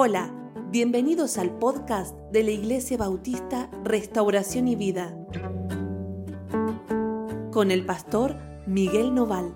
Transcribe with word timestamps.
Hola, 0.00 0.32
bienvenidos 0.70 1.38
al 1.38 1.58
podcast 1.58 2.16
de 2.30 2.44
la 2.44 2.52
Iglesia 2.52 2.96
Bautista 2.96 3.68
Restauración 3.82 4.68
y 4.68 4.76
Vida 4.76 5.12
con 7.50 7.72
el 7.72 7.84
pastor 7.84 8.36
Miguel 8.64 9.12
Noval. 9.12 9.52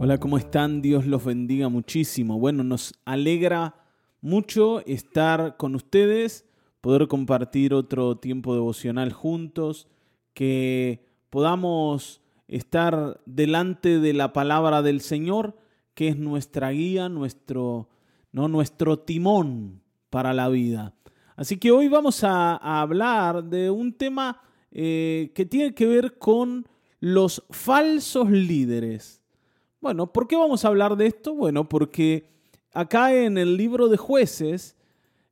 Hola, 0.00 0.18
¿cómo 0.18 0.36
están? 0.36 0.82
Dios 0.82 1.06
los 1.06 1.24
bendiga 1.24 1.68
muchísimo. 1.68 2.40
Bueno, 2.40 2.64
nos 2.64 2.94
alegra 3.04 3.76
mucho 4.20 4.84
estar 4.84 5.56
con 5.56 5.76
ustedes, 5.76 6.44
poder 6.80 7.06
compartir 7.06 7.72
otro 7.72 8.16
tiempo 8.16 8.52
devocional 8.52 9.12
juntos, 9.12 9.86
que 10.32 11.06
podamos 11.30 12.23
estar 12.48 13.20
delante 13.26 14.00
de 14.00 14.12
la 14.12 14.32
palabra 14.32 14.82
del 14.82 15.00
Señor, 15.00 15.56
que 15.94 16.08
es 16.08 16.18
nuestra 16.18 16.70
guía, 16.70 17.08
nuestro, 17.08 17.88
¿no? 18.32 18.48
nuestro 18.48 18.98
timón 18.98 19.82
para 20.10 20.32
la 20.32 20.48
vida. 20.48 20.94
Así 21.36 21.56
que 21.56 21.72
hoy 21.72 21.88
vamos 21.88 22.22
a, 22.22 22.56
hablar 22.56 23.44
de 23.44 23.70
un 23.70 23.92
tema 23.92 24.40
eh, 24.70 25.32
que 25.34 25.44
tiene 25.44 25.74
que 25.74 25.86
ver 25.86 26.18
con 26.18 26.66
los 27.00 27.44
falsos 27.50 28.30
líderes. 28.30 29.20
Bueno, 29.80 30.12
¿por 30.12 30.28
qué 30.28 30.36
vamos 30.36 30.64
a 30.64 30.68
hablar 30.68 30.96
de 30.96 31.06
esto? 31.06 31.34
Bueno, 31.34 31.68
porque 31.68 32.30
acá 32.72 33.14
en 33.14 33.36
el 33.36 33.56
libro 33.56 33.88
de 33.88 33.96
jueces, 33.96 34.76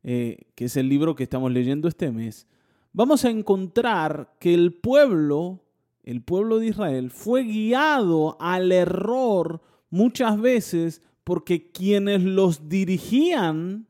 eh, 0.02 0.47
que 0.55 0.66
es 0.66 0.77
el 0.77 0.88
libro 0.88 1.15
que 1.15 1.23
estamos 1.23 1.52
leyendo 1.52 1.88
este 1.88 2.10
mes, 2.10 2.47
vamos 2.93 3.24
a 3.24 3.30
encontrar 3.30 4.35
que 4.38 4.52
el 4.52 4.74
pueblo 4.74 5.62
el 6.02 6.23
pueblo 6.23 6.59
de 6.59 6.69
Israel 6.69 7.11
fue 7.11 7.45
guiado 7.45 8.37
al 8.41 8.73
error 8.73 9.60
muchas 9.90 10.40
veces 10.40 11.02
porque 11.24 11.71
quienes 11.71 12.23
los 12.23 12.68
dirigían 12.68 13.87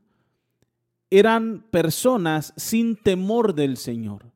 eran 1.11 1.64
personas 1.70 2.53
sin 2.56 2.97
temor 2.97 3.55
del 3.55 3.77
Señor. 3.77 4.33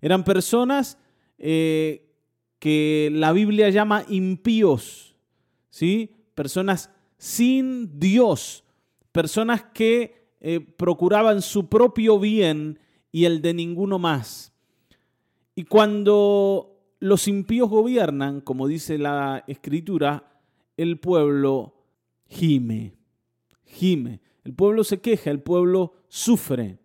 Eran 0.00 0.24
personas 0.24 0.98
eh, 1.38 2.12
que 2.58 3.10
la 3.12 3.32
Biblia 3.32 3.70
llama 3.70 4.04
impíos, 4.08 5.16
¿sí? 5.70 6.14
Personas 6.34 6.90
sin 7.18 7.98
Dios, 7.98 8.64
personas 9.12 9.64
que 9.74 10.28
eh, 10.40 10.60
procuraban 10.60 11.42
su 11.42 11.68
propio 11.68 12.18
bien 12.18 12.78
y 13.10 13.24
el 13.24 13.42
de 13.42 13.54
ninguno 13.54 13.98
más. 13.98 14.52
Y 15.54 15.64
cuando 15.64 16.75
los 17.06 17.28
impíos 17.28 17.70
gobiernan, 17.70 18.40
como 18.40 18.66
dice 18.66 18.98
la 18.98 19.44
escritura, 19.46 20.40
el 20.76 20.98
pueblo 20.98 21.74
gime, 22.26 22.96
gime. 23.64 24.20
El 24.44 24.54
pueblo 24.54 24.82
se 24.82 25.00
queja, 25.00 25.30
el 25.30 25.40
pueblo 25.40 25.94
sufre. 26.08 26.78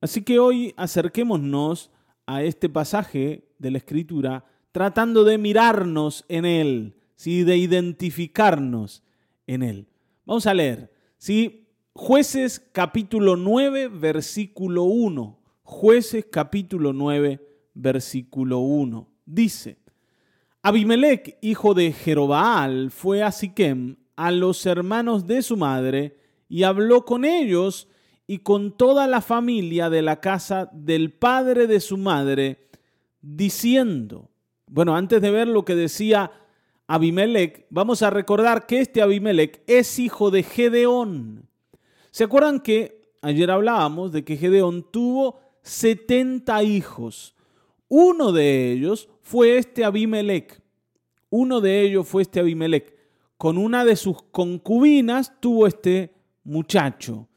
Así 0.00 0.22
que 0.22 0.38
hoy 0.38 0.74
acerquémonos 0.76 1.90
a 2.26 2.42
este 2.42 2.68
pasaje 2.68 3.48
de 3.58 3.70
la 3.70 3.78
escritura 3.78 4.44
tratando 4.72 5.24
de 5.24 5.38
mirarnos 5.38 6.24
en 6.28 6.44
él, 6.44 6.96
¿sí? 7.14 7.42
de 7.42 7.56
identificarnos 7.56 9.02
en 9.46 9.62
él. 9.62 9.88
Vamos 10.26 10.46
a 10.46 10.54
leer. 10.54 10.92
¿sí? 11.16 11.66
Jueces 11.94 12.60
capítulo 12.72 13.36
9, 13.36 13.88
versículo 13.88 14.84
1. 14.84 15.38
Jueces 15.62 16.26
capítulo 16.30 16.92
9, 16.92 17.40
versículo 17.74 18.58
1 18.58 19.11
dice, 19.34 19.78
Abimelech, 20.62 21.38
hijo 21.40 21.74
de 21.74 21.92
Jerobaal, 21.92 22.90
fue 22.90 23.22
a 23.22 23.32
Siquem, 23.32 23.96
a 24.14 24.30
los 24.30 24.64
hermanos 24.66 25.26
de 25.26 25.42
su 25.42 25.56
madre, 25.56 26.18
y 26.48 26.62
habló 26.62 27.04
con 27.04 27.24
ellos 27.24 27.88
y 28.26 28.38
con 28.38 28.76
toda 28.76 29.06
la 29.06 29.20
familia 29.20 29.90
de 29.90 30.02
la 30.02 30.20
casa 30.20 30.70
del 30.72 31.12
padre 31.12 31.66
de 31.66 31.80
su 31.80 31.96
madre, 31.96 32.68
diciendo, 33.20 34.30
bueno, 34.66 34.94
antes 34.94 35.20
de 35.20 35.30
ver 35.30 35.48
lo 35.48 35.64
que 35.64 35.74
decía 35.74 36.30
Abimelech, 36.86 37.66
vamos 37.70 38.02
a 38.02 38.10
recordar 38.10 38.66
que 38.66 38.80
este 38.80 39.02
Abimelech 39.02 39.62
es 39.66 39.98
hijo 39.98 40.30
de 40.30 40.42
Gedeón. 40.42 41.48
¿Se 42.10 42.24
acuerdan 42.24 42.60
que 42.60 43.10
ayer 43.22 43.50
hablábamos 43.50 44.12
de 44.12 44.24
que 44.24 44.36
Gedeón 44.36 44.86
tuvo 44.90 45.40
70 45.62 46.62
hijos? 46.62 47.34
Uno 47.88 48.32
de 48.32 48.72
ellos 48.72 49.08
fue 49.22 49.56
este 49.56 49.84
Abimelech. 49.84 50.60
Uno 51.30 51.60
de 51.60 51.80
ellos 51.80 52.06
fue 52.06 52.22
este 52.22 52.40
Abimelech. 52.40 52.94
Con 53.36 53.56
una 53.56 53.84
de 53.84 53.96
sus 53.96 54.22
concubinas 54.24 55.40
tuvo 55.40 55.66
este 55.66 56.14
muchacho. 56.44 57.28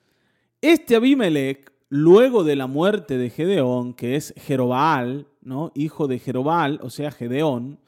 Este 0.62 0.96
Abimelech, 0.96 1.72
luego 1.90 2.44
de 2.44 2.56
la 2.56 2.68
muerte 2.68 3.18
de 3.18 3.30
Gedeón, 3.30 3.94
que 3.94 4.16
es 4.16 4.34
Jerobal, 4.38 5.28
¿no? 5.42 5.72
hijo 5.76 6.08
de 6.08 6.20
Jerobal, 6.20 6.80
o 6.82 6.90
sea, 6.90 7.12
Gedeón, 7.12 7.80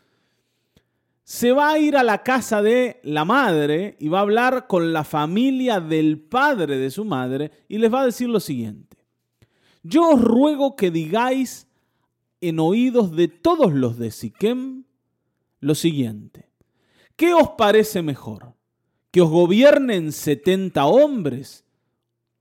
se 1.24 1.52
va 1.52 1.72
a 1.72 1.78
ir 1.78 1.98
a 1.98 2.04
la 2.04 2.24
casa 2.24 2.62
de 2.62 3.02
la 3.04 3.26
madre 3.26 3.98
y 4.00 4.08
va 4.08 4.20
a 4.20 4.22
hablar 4.22 4.68
con 4.68 4.94
la 4.94 5.04
familia 5.04 5.82
del 5.82 6.20
padre 6.20 6.78
de 6.78 6.90
su 6.90 7.04
madre 7.04 7.52
y 7.68 7.80
les 7.80 7.94
va 7.94 8.02
a 8.02 8.06
decir 8.06 8.30
lo 8.30 8.40
siguiente. 8.40 8.96
Yo 9.84 10.10
os 10.12 10.22
ruego 10.22 10.78
que 10.78 10.90
digáis 10.90 11.67
en 12.42 12.60
oídos 12.60 13.16
de 13.16 13.28
todos 13.28 13.74
los 13.74 13.98
de 13.98 14.12
Siquem 14.12 14.84
lo 15.60 15.76
siguiente. 15.76 16.50
¿Qué 17.16 17.34
os 17.34 17.50
parece 17.58 18.02
mejor? 18.02 18.54
¿Que 19.12 19.22
os 19.22 19.30
gobiernen 19.30 20.12
setenta 20.12 20.86
hombres, 20.86 21.66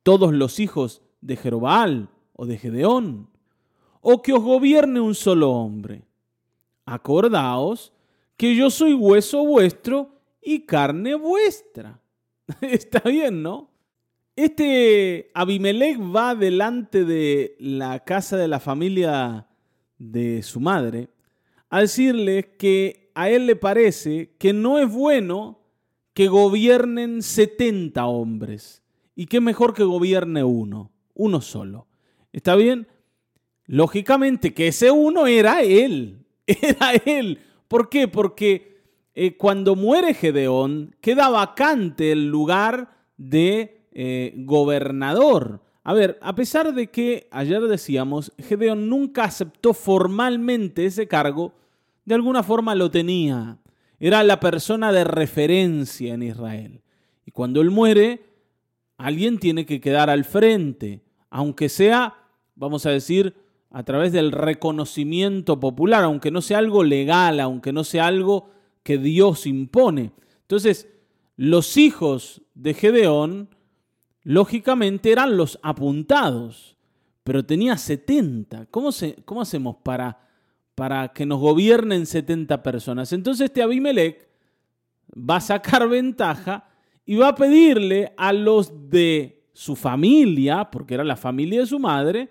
todos 0.03 0.33
los 0.33 0.61
hijos 0.61 1.03
de 1.21 1.37
Jerobal 1.37 2.11
o 2.35 2.47
de 2.47 2.59
Gedeón? 2.59 3.31
¿O 4.01 4.23
que 4.23 4.33
os 4.33 4.43
gobierne 4.43 5.01
un 5.01 5.15
solo 5.15 5.51
hombre? 5.53 6.07
Acordaos 6.85 7.93
que 8.37 8.55
yo 8.55 8.71
soy 8.71 8.93
hueso 8.93 9.45
vuestro 9.45 10.11
y 10.43 10.67
carne 10.67 11.15
vuestra. 11.15 12.01
Está 12.61 13.01
bien, 13.01 13.43
¿no? 13.43 13.71
Este 14.37 15.31
Abimelech 15.33 15.99
va 15.99 16.35
delante 16.35 17.07
de 17.07 17.57
la 17.59 18.01
casa 18.05 18.37
de 18.37 18.49
la 18.49 18.61
familia 18.61 19.49
de 19.99 20.43
su 20.43 20.61
madre, 20.61 21.09
a 21.71 21.81
decirle 21.81 22.57
que 22.59 23.11
a 23.15 23.31
él 23.31 23.47
le 23.47 23.57
parece 23.57 24.35
que 24.39 24.53
no 24.53 24.79
es 24.79 24.91
bueno 24.91 25.59
que 26.15 26.29
gobiernen 26.29 27.23
70 27.23 28.07
hombres 28.07 28.83
y 29.15 29.27
que 29.27 29.41
mejor 29.41 29.75
que 29.75 29.85
gobierne 29.85 30.45
uno, 30.45 30.93
uno 31.15 31.41
solo. 31.41 31.87
¿Está 32.33 32.55
bien? 32.57 32.87
Lógicamente 33.67 34.55
que 34.55 34.69
ese 34.69 34.91
uno 34.91 35.27
era 35.27 35.63
él, 35.63 36.27
era 36.47 36.93
él. 37.05 37.41
¿Por 37.69 37.89
qué? 37.89 38.09
Porque 38.09 38.77
eh, 39.15 39.37
cuando 39.37 39.77
muere 39.77 40.15
Gedeón 40.15 40.95
queda 41.01 41.31
vacante 41.31 42.13
el 42.13 42.29
lugar 42.29 42.97
de 43.17 43.89
eh, 43.93 44.35
gobernador. 44.37 45.63
A 45.89 45.95
ver, 45.95 46.19
a 46.21 46.35
pesar 46.35 46.75
de 46.75 46.89
que 46.89 47.29
ayer 47.31 47.63
decíamos, 47.63 48.33
Gedeón 48.39 48.89
nunca 48.89 49.23
aceptó 49.23 49.73
formalmente 49.73 50.85
ese 50.85 51.07
cargo, 51.07 51.53
de 52.05 52.17
alguna 52.17 52.43
forma 52.43 52.75
lo 52.75 52.91
tenía. 52.91 53.59
Era 54.01 54.25
la 54.25 54.41
persona 54.41 54.91
de 54.91 55.05
referencia 55.05 56.15
en 56.15 56.25
Israel. 56.25 56.81
Y 57.25 57.31
cuando 57.31 57.61
él 57.61 57.71
muere, 57.71 58.25
alguien 58.97 59.39
tiene 59.39 59.65
que 59.65 59.81
quedar 59.81 60.11
al 60.11 60.25
frente, 60.25 61.05
aunque 61.31 61.69
sea, 61.69 62.15
vamos 62.57 62.85
a 62.85 62.91
decir, 62.91 63.37
a 63.71 63.85
través 63.85 64.11
del 64.11 64.33
reconocimiento 64.33 65.61
popular, 65.61 66.03
aunque 66.03 66.33
no 66.33 66.43
sea 66.43 66.59
algo 66.59 66.83
legal, 66.83 67.39
aunque 67.39 67.73
no 67.73 67.85
sea 67.85 68.09
algo 68.09 68.51
que 68.83 68.99
Dios 68.99 69.47
impone. 69.47 70.11
Entonces, 70.41 70.89
los 71.37 71.77
hijos 71.77 72.43
de 72.55 72.75
Gedeón 72.75 73.51
lógicamente 74.27 75.13
eran 75.13 75.37
los 75.37 75.57
apuntados, 75.63 76.77
pero 77.23 77.47
tenía 77.47 77.77
70. 77.77 78.67
¿Cómo, 78.73 78.91
cómo 79.25 79.41
hacemos 79.41 79.77
para, 79.85 80.19
para 80.75 81.13
que 81.13 81.25
nos 81.25 81.39
gobiernen 81.39 82.07
70 82.07 82.61
personas? 82.61 83.13
Entonces 83.13 83.45
este 83.45 83.63
Abimelech 83.63 84.29
va 85.17 85.37
a 85.37 85.41
sacar 85.41 85.89
ventaja 85.89 86.69
y 87.05 87.15
va 87.15 87.29
a 87.29 87.35
pedirle 87.37 88.15
a 88.17 88.33
los 88.33 88.91
de 88.91 89.45
su 89.53 89.77
familia, 89.77 90.73
porque 90.73 90.95
era 90.95 91.05
la 91.05 91.17
familia 91.17 91.61
de 91.61 91.67
su 91.67 91.79
madre, 91.79 92.29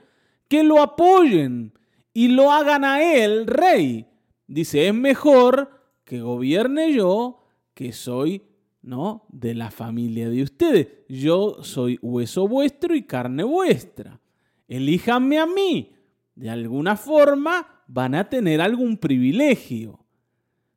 que 0.50 0.64
lo 0.64 0.82
apoyen 0.82 1.72
y 2.14 2.28
lo 2.28 2.52
hagan 2.52 2.84
a 2.84 3.02
él 3.02 3.48
rey. 3.48 4.06
Dice, 4.48 4.90
es 4.90 4.94
mejor 4.94 5.70
que 6.04 6.20
gobierne 6.20 6.92
yo, 6.92 7.42
que 7.74 7.94
soy 7.94 8.44
¿no? 8.86 9.26
De 9.30 9.56
la 9.56 9.72
familia 9.72 10.30
de 10.30 10.44
ustedes. 10.44 10.88
Yo 11.10 11.58
soy 11.64 11.98
hueso 12.02 12.48
vuestro 12.48 12.96
y 12.96 13.02
carne 13.02 13.44
vuestra. 13.44 14.20
Elíjanme 14.68 15.40
a 15.40 15.46
mí. 15.46 15.92
De 16.36 16.50
alguna 16.50 16.96
forma 16.96 17.84
van 17.88 18.14
a 18.16 18.30
tener 18.30 18.62
algún 18.62 18.98
privilegio. 18.98 20.00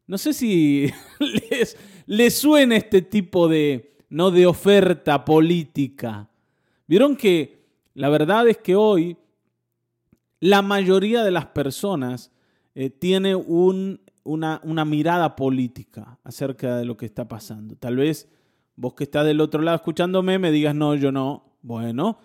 No 0.07 0.17
sé 0.17 0.33
si 0.33 0.91
les, 1.51 1.77
le 2.07 2.31
suena 2.31 2.77
este 2.77 3.03
tipo 3.03 3.47
de, 3.47 3.99
no 4.09 4.31
de 4.31 4.47
oferta 4.47 5.25
política. 5.25 6.31
Vieron 6.87 7.15
que 7.15 7.67
la 7.93 8.09
verdad 8.09 8.49
es 8.49 8.57
que 8.57 8.75
hoy 8.75 9.19
la 10.41 10.63
mayoría 10.63 11.23
de 11.25 11.31
las 11.31 11.47
personas 11.47 12.33
eh, 12.75 12.89
tiene 12.89 13.35
un, 13.35 14.01
una, 14.29 14.61
una 14.63 14.85
mirada 14.85 15.35
política 15.35 16.19
acerca 16.23 16.77
de 16.77 16.85
lo 16.85 16.97
que 16.97 17.07
está 17.07 17.27
pasando. 17.27 17.77
Tal 17.77 17.97
vez 17.97 18.29
vos 18.77 18.95
que 18.95 19.05
estás 19.05 19.25
del 19.25 19.41
otro 19.41 19.63
lado 19.63 19.77
escuchándome 19.77 20.39
me 20.39 20.53
digas, 20.53 20.75
no, 20.75 20.95
yo 20.95 21.11
no. 21.11 21.57
Bueno, 21.63 22.19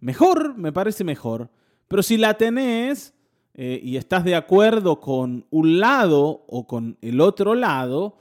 mejor, 0.00 0.56
me 0.56 0.72
parece 0.72 1.04
mejor. 1.04 1.50
Pero 1.86 2.02
si 2.02 2.16
la 2.16 2.34
tenés 2.34 3.14
eh, 3.54 3.78
y 3.82 3.96
estás 3.96 4.24
de 4.24 4.34
acuerdo 4.34 5.00
con 5.00 5.46
un 5.50 5.80
lado 5.80 6.44
o 6.48 6.66
con 6.66 6.96
el 7.02 7.20
otro 7.20 7.54
lado, 7.54 8.18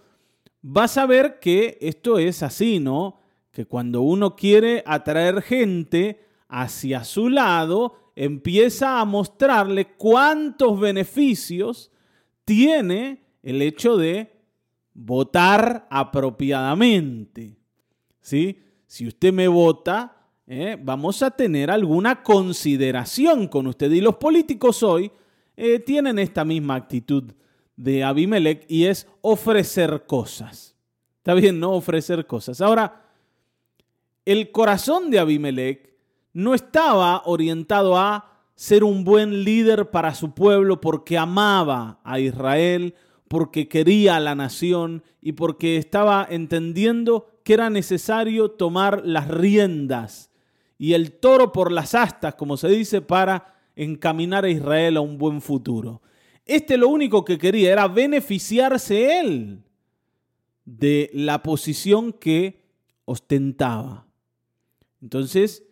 vas 0.62 0.97
a 0.97 1.06
ver 1.06 1.39
que 1.39 1.77
esto 1.80 2.19
es 2.19 2.44
así, 2.44 2.80
¿no? 2.80 3.21
Que 3.51 3.65
cuando 3.65 4.01
uno 4.01 4.36
quiere 4.36 4.83
atraer 4.86 5.41
gente 5.41 6.25
hacia 6.50 7.06
su 7.06 7.30
lado, 7.30 8.12
empieza 8.15 9.00
a 9.00 9.06
mostrarle 9.06 9.95
cuántos 9.95 10.77
beneficios 10.80 11.91
tiene 12.44 13.29
el 13.44 13.62
hecho 13.62 13.97
de 13.97 14.31
votar 14.94 15.88
apropiadamente. 15.89 17.57
¿Sí? 18.21 18.59
Si 18.86 19.07
usted 19.07 19.31
me 19.31 19.47
vota, 19.47 20.15
eh, 20.47 20.77
vamos 20.81 21.21
a 21.21 21.31
tener 21.31 21.69
alguna 21.69 22.24
consideración 22.24 23.47
con 23.47 23.68
usted. 23.68 23.91
Y 23.91 24.01
los 24.01 24.15
políticos 24.15 24.83
hoy 24.83 25.12
eh, 25.56 25.80
tienen 25.80 26.19
esta 26.19 26.44
misma 26.44 26.75
actitud 26.75 27.24
de 27.75 28.03
Abimelech 28.03 28.65
y 28.68 28.86
es 28.86 29.07
ofrecer 29.21 30.06
cosas. 30.06 30.75
Está 31.18 31.33
bien, 31.33 31.59
no 31.59 31.71
ofrecer 31.74 32.25
cosas. 32.25 32.62
Ahora, 32.62 33.06
el 34.25 34.51
corazón 34.51 35.09
de 35.12 35.19
Abimelech 35.19 35.94
no 36.33 36.53
estaba 36.53 37.24
orientado 37.25 37.97
a 37.97 38.39
ser 38.56 38.83
un 38.83 39.03
buen 39.03 39.44
líder 39.44 39.89
para 39.91 40.13
su 40.13 40.31
pueblo 40.33 40.81
porque 40.81 41.18
amaba 41.18 42.00
a 42.03 42.19
Israel, 42.19 42.95
porque 43.30 43.70
quería 43.70 44.18
a 44.18 44.20
la 44.20 44.36
nación 44.36 45.04
y 45.22 45.34
porque 45.34 45.78
estaba 45.78 46.28
entendiendo 46.30 47.40
que 47.44 47.54
era 47.54 47.70
necesario 47.70 48.52
tomar 48.52 49.06
las 49.06 49.28
riendas 49.30 50.31
y 50.78 50.94
el 50.94 51.12
toro 51.12 51.52
por 51.52 51.72
las 51.72 51.94
astas, 51.94 52.36
como 52.36 52.58
se 52.58 52.70
dice, 52.70 53.02
para 53.02 53.56
encaminar 53.76 54.46
a 54.46 54.50
Israel 54.50 54.98
a 54.98 55.02
un 55.02 55.18
buen 55.18 55.42
futuro. 55.42 56.02
Este 56.46 56.78
lo 56.78 56.90
único 56.90 57.24
que 57.24 57.38
quería 57.38 57.72
era 57.72 57.88
beneficiarse 57.88 59.20
él 59.20 59.64
de 60.66 61.12
la 61.14 61.44
posición 61.44 62.12
que 62.14 62.64
ostentaba. 63.06 64.08
Entonces, 65.02 65.64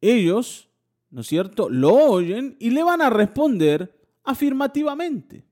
ellos, 0.00 0.68
¿no 1.10 1.20
es 1.20 1.26
cierto?, 1.28 1.68
lo 1.68 1.94
oyen 1.94 2.56
y 2.58 2.70
le 2.70 2.82
van 2.82 3.02
a 3.02 3.10
responder 3.10 3.94
afirmativamente. 4.24 5.49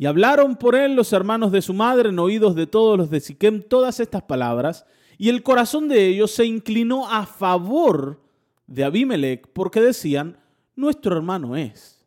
Y 0.00 0.06
hablaron 0.06 0.56
por 0.56 0.76
él 0.76 0.96
los 0.96 1.12
hermanos 1.12 1.52
de 1.52 1.60
su 1.60 1.74
madre 1.74 2.08
en 2.08 2.18
oídos 2.18 2.54
de 2.54 2.66
todos 2.66 2.96
los 2.96 3.10
de 3.10 3.20
Siquem 3.20 3.60
todas 3.60 4.00
estas 4.00 4.22
palabras, 4.22 4.86
y 5.18 5.28
el 5.28 5.42
corazón 5.42 5.88
de 5.88 6.06
ellos 6.06 6.30
se 6.30 6.46
inclinó 6.46 7.06
a 7.06 7.26
favor 7.26 8.18
de 8.66 8.84
Abimelech 8.84 9.46
porque 9.52 9.82
decían, 9.82 10.38
nuestro 10.74 11.14
hermano 11.14 11.54
es 11.54 12.00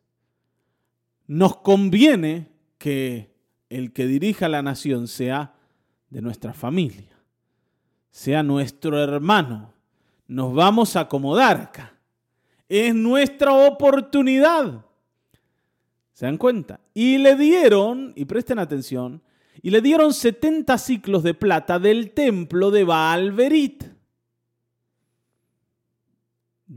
nos 1.28 1.56
conviene 1.58 2.50
que 2.78 3.32
el 3.70 3.92
que 3.92 4.06
dirija 4.06 4.48
la 4.48 4.62
nación 4.62 5.08
sea 5.08 5.54
de 6.10 6.20
nuestra 6.20 6.52
familia, 6.52 7.16
sea 8.10 8.42
nuestro 8.42 9.02
hermano. 9.02 9.72
Nos 10.26 10.52
vamos 10.52 10.96
a 10.96 11.00
acomodar 11.00 11.60
acá. 11.60 11.94
Es 12.68 12.92
nuestra 12.92 13.52
oportunidad. 13.52 14.84
¿Se 16.12 16.26
dan 16.26 16.38
cuenta? 16.38 16.80
Y 16.94 17.18
le 17.18 17.34
dieron, 17.34 18.12
y 18.16 18.24
presten 18.24 18.58
atención, 18.58 19.22
y 19.60 19.70
le 19.70 19.82
dieron 19.82 20.14
70 20.14 20.78
ciclos 20.78 21.22
de 21.22 21.34
plata 21.34 21.78
del 21.78 22.12
templo 22.12 22.70
de 22.70 22.84
Baalberit 22.84 23.94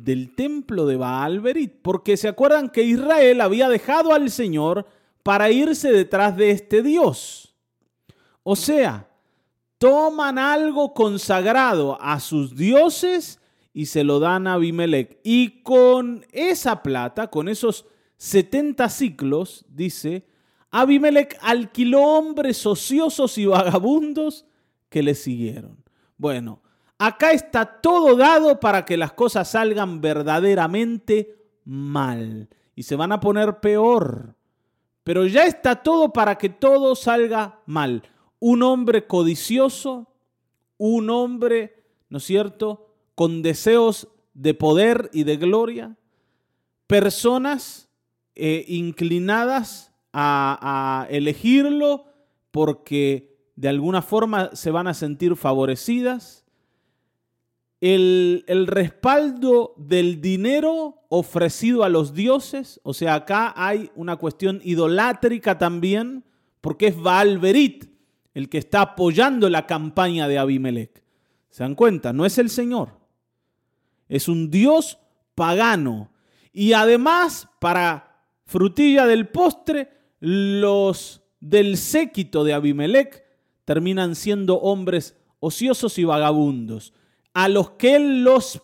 del 0.03 0.35
templo 0.35 0.85
de 0.85 0.97
Baalberit, 0.97 1.81
porque 1.81 2.17
se 2.17 2.27
acuerdan 2.27 2.69
que 2.69 2.83
Israel 2.83 3.41
había 3.41 3.69
dejado 3.69 4.13
al 4.13 4.29
Señor 4.29 4.85
para 5.23 5.51
irse 5.51 5.91
detrás 5.91 6.37
de 6.37 6.51
este 6.51 6.83
Dios. 6.83 7.55
O 8.43 8.55
sea, 8.55 9.09
toman 9.77 10.39
algo 10.39 10.93
consagrado 10.93 11.97
a 12.01 12.19
sus 12.19 12.55
dioses 12.55 13.39
y 13.73 13.87
se 13.87 14.03
lo 14.03 14.19
dan 14.19 14.47
a 14.47 14.53
Abimelech. 14.53 15.19
Y 15.23 15.61
con 15.61 16.25
esa 16.31 16.81
plata, 16.81 17.27
con 17.27 17.49
esos 17.49 17.85
70 18.17 18.89
ciclos, 18.89 19.65
dice, 19.69 20.27
Abimelech 20.71 21.37
alquiló 21.41 22.01
hombres 22.01 22.65
ociosos 22.65 23.37
y 23.37 23.45
vagabundos 23.45 24.45
que 24.89 25.03
le 25.03 25.15
siguieron. 25.15 25.83
Bueno, 26.17 26.61
Acá 26.99 27.31
está 27.31 27.79
todo 27.79 28.15
dado 28.15 28.59
para 28.59 28.83
que 28.83 28.97
las 28.97 29.13
cosas 29.13 29.51
salgan 29.51 30.01
verdaderamente 30.01 31.35
mal 31.63 32.49
y 32.75 32.83
se 32.83 32.95
van 32.95 33.11
a 33.11 33.19
poner 33.19 33.59
peor. 33.59 34.35
Pero 35.03 35.25
ya 35.27 35.43
está 35.43 35.83
todo 35.83 36.11
para 36.11 36.37
que 36.37 36.49
todo 36.49 36.95
salga 36.95 37.61
mal. 37.67 38.03
Un 38.39 38.63
hombre 38.63 39.05
codicioso, 39.05 40.11
un 40.77 41.09
hombre, 41.09 41.83
¿no 42.09 42.17
es 42.17 42.23
cierto?, 42.23 42.87
con 43.13 43.41
deseos 43.41 44.07
de 44.33 44.53
poder 44.53 45.09
y 45.13 45.23
de 45.23 45.37
gloria, 45.37 45.97
personas 46.87 47.86
eh, 48.39 48.65
inclinadas 48.67 49.91
a, 50.13 51.07
elegirlo 51.09 52.05
porque 52.51 53.35
de 53.55 53.69
alguna 53.69 54.01
forma 54.01 54.55
se 54.55 54.71
van 54.71 54.87
a 54.87 54.93
sentir 54.93 55.35
favorecidas 55.35 56.45
el, 57.81 58.43
respaldo 58.67 59.73
del 59.77 60.21
dinero 60.21 61.03
ofrecido 61.09 61.83
a 61.83 61.89
los 61.89 62.13
dioses, 62.13 62.79
o 62.83 62.93
sea, 62.93 63.15
acá 63.15 63.53
hay 63.55 63.91
una 63.95 64.15
cuestión 64.15 64.61
idolátrica 64.63 65.57
también, 65.57 66.23
porque 66.61 66.87
es 66.87 66.99
Baalberit 66.99 67.85
el 68.33 68.49
que 68.49 68.59
está 68.59 68.81
apoyando 68.81 69.49
la 69.49 69.65
campaña 69.65 70.27
de 70.27 70.37
Abimelech. 70.37 71.03
¿Se 71.49 71.63
dan 71.63 71.73
cuenta? 71.73 72.13
No 72.13 72.23
es 72.23 72.37
el 72.37 72.51
Señor. 72.51 72.99
Es 74.09 74.27
un 74.27 74.51
dios 74.51 74.99
pagano. 75.33 76.11
Y 76.53 76.73
además, 76.73 77.49
para 77.59 78.06
frutilla 78.47 79.05
del 79.05 79.27
postre, 79.27 79.89
los 80.19 81.21
del 81.39 81.77
séquito 81.77 82.43
de 82.43 82.53
Abimelech 82.53 83.23
terminan 83.65 84.15
siendo 84.15 84.55
hombres 84.55 85.15
ociosos 85.39 85.99
y 85.99 86.05
vagabundos 86.05 86.93
a 87.33 87.49
los 87.49 87.71
que 87.71 87.95
él 87.95 88.23
los 88.23 88.63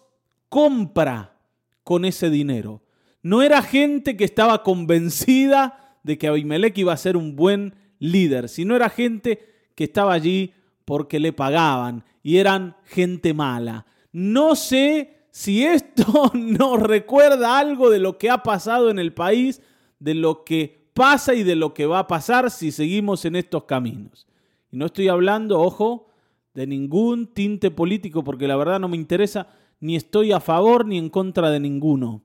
compra 0.50 1.38
con 1.84 2.06
ese 2.06 2.32
dinero. 2.32 2.82
No 3.22 3.44
era 3.44 3.62
gente 3.62 4.18
que 4.18 4.24
estaba 4.24 4.64
convencida 4.64 5.98
de 6.04 6.18
que 6.18 6.28
Abimelech 6.28 6.78
iba 6.78 6.94
a 6.94 6.98
ser 6.98 7.16
un 7.16 7.36
buen 7.36 7.76
líder, 8.00 8.50
sino 8.50 8.76
era 8.76 8.90
gente 8.90 9.70
que 9.76 9.84
estaba 9.84 10.14
allí 10.14 10.54
porque 10.86 11.20
le 11.20 11.34
pagaban 11.34 12.04
y 12.24 12.38
eran 12.38 12.76
gente 12.84 13.34
mala. 13.34 13.86
No 14.12 14.56
sé 14.56 15.28
si 15.32 15.66
esto 15.66 16.32
nos 16.36 16.80
recuerda 16.80 17.58
algo 17.58 17.90
de 17.90 18.00
lo 18.00 18.18
que 18.18 18.30
ha 18.30 18.44
pasado 18.44 18.90
en 18.90 19.00
el 19.00 19.14
país, 19.14 19.62
de 20.04 20.16
lo 20.16 20.44
que 20.44 20.90
pasa 20.94 21.34
y 21.34 21.44
de 21.44 21.56
lo 21.56 21.74
que 21.74 21.86
va 21.86 22.00
a 22.00 22.08
pasar 22.08 22.52
si 22.52 22.74
seguimos 22.74 23.24
en 23.24 23.38
estos 23.38 23.64
caminos. 23.64 24.28
Y 24.70 24.76
no 24.76 24.88
estoy 24.88 25.08
hablando, 25.08 25.62
ojo, 25.62 26.08
de 26.54 26.68
ningún 26.68 27.28
tinte 27.28 27.72
político 27.72 28.22
porque 28.22 28.48
la 28.48 28.58
verdad 28.58 28.82
no 28.82 28.90
me 28.90 28.98
interesa 28.98 29.48
ni 29.80 29.96
estoy 29.96 30.34
a 30.34 30.42
favor 30.42 30.86
ni 30.86 30.98
en 30.98 31.10
contra 31.10 31.50
de 31.52 31.62
ninguno. 31.62 32.22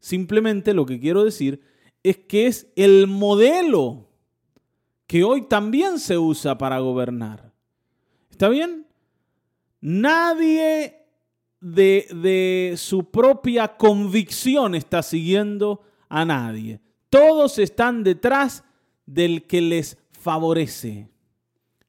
Simplemente 0.00 0.74
lo 0.74 0.84
que 0.84 0.98
quiero 0.98 1.22
decir 1.22 1.62
es 2.02 2.16
que 2.16 2.48
es 2.48 2.72
el 2.74 3.06
modelo 3.06 4.08
que 5.06 5.22
hoy 5.22 5.42
también 5.42 6.00
se 6.00 6.18
usa 6.18 6.58
para 6.58 6.80
gobernar. 6.80 7.52
¿Está 8.30 8.48
bien? 8.48 8.88
Nadie 9.80 10.96
de, 11.60 12.08
de 12.10 12.74
su 12.76 13.12
propia 13.12 13.76
convicción 13.76 14.74
está 14.74 15.04
siguiendo 15.04 15.82
a 16.08 16.24
nadie. 16.24 16.80
Todos 17.12 17.58
están 17.58 18.04
detrás 18.04 18.64
del 19.04 19.46
que 19.46 19.60
les 19.60 19.98
favorece. 20.12 21.10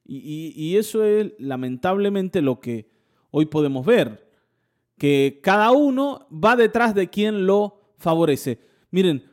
Y, 0.04 0.76
eso 0.76 1.02
es 1.02 1.32
lamentablemente 1.38 2.42
lo 2.42 2.60
que 2.60 2.90
hoy 3.30 3.46
podemos 3.46 3.86
ver, 3.86 4.30
que 4.98 5.40
cada 5.42 5.70
uno 5.70 6.26
va 6.30 6.56
detrás 6.56 6.94
de 6.94 7.08
quien 7.08 7.46
lo 7.46 7.94
favorece. 7.96 8.60
Miren, 8.90 9.24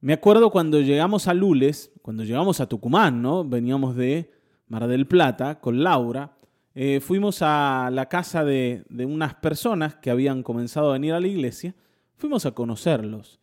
me 0.00 0.14
acuerdo 0.14 0.50
cuando 0.50 0.80
llegamos 0.80 1.28
a 1.28 1.34
Lules, 1.34 1.92
cuando 2.02 2.24
llegamos 2.24 2.60
a 2.60 2.68
Tucumán, 2.68 3.22
¿no? 3.22 3.44
Veníamos 3.44 3.94
de 3.94 4.32
Mar 4.66 4.88
del 4.88 5.06
Plata, 5.06 5.60
con 5.60 5.84
Laura, 5.84 6.36
eh, 6.74 6.98
fuimos 6.98 7.40
a 7.42 7.88
la 7.92 8.06
casa 8.06 8.44
de, 8.44 8.84
unas 8.90 9.34
personas 9.34 9.94
que 9.94 10.10
habían 10.10 10.42
comenzado 10.42 10.90
a 10.90 10.94
venir 10.94 11.12
a 11.12 11.20
la 11.20 11.28
iglesia. 11.28 11.76
Fuimos 12.16 12.46
a 12.46 12.50
conocerlos. 12.50 13.39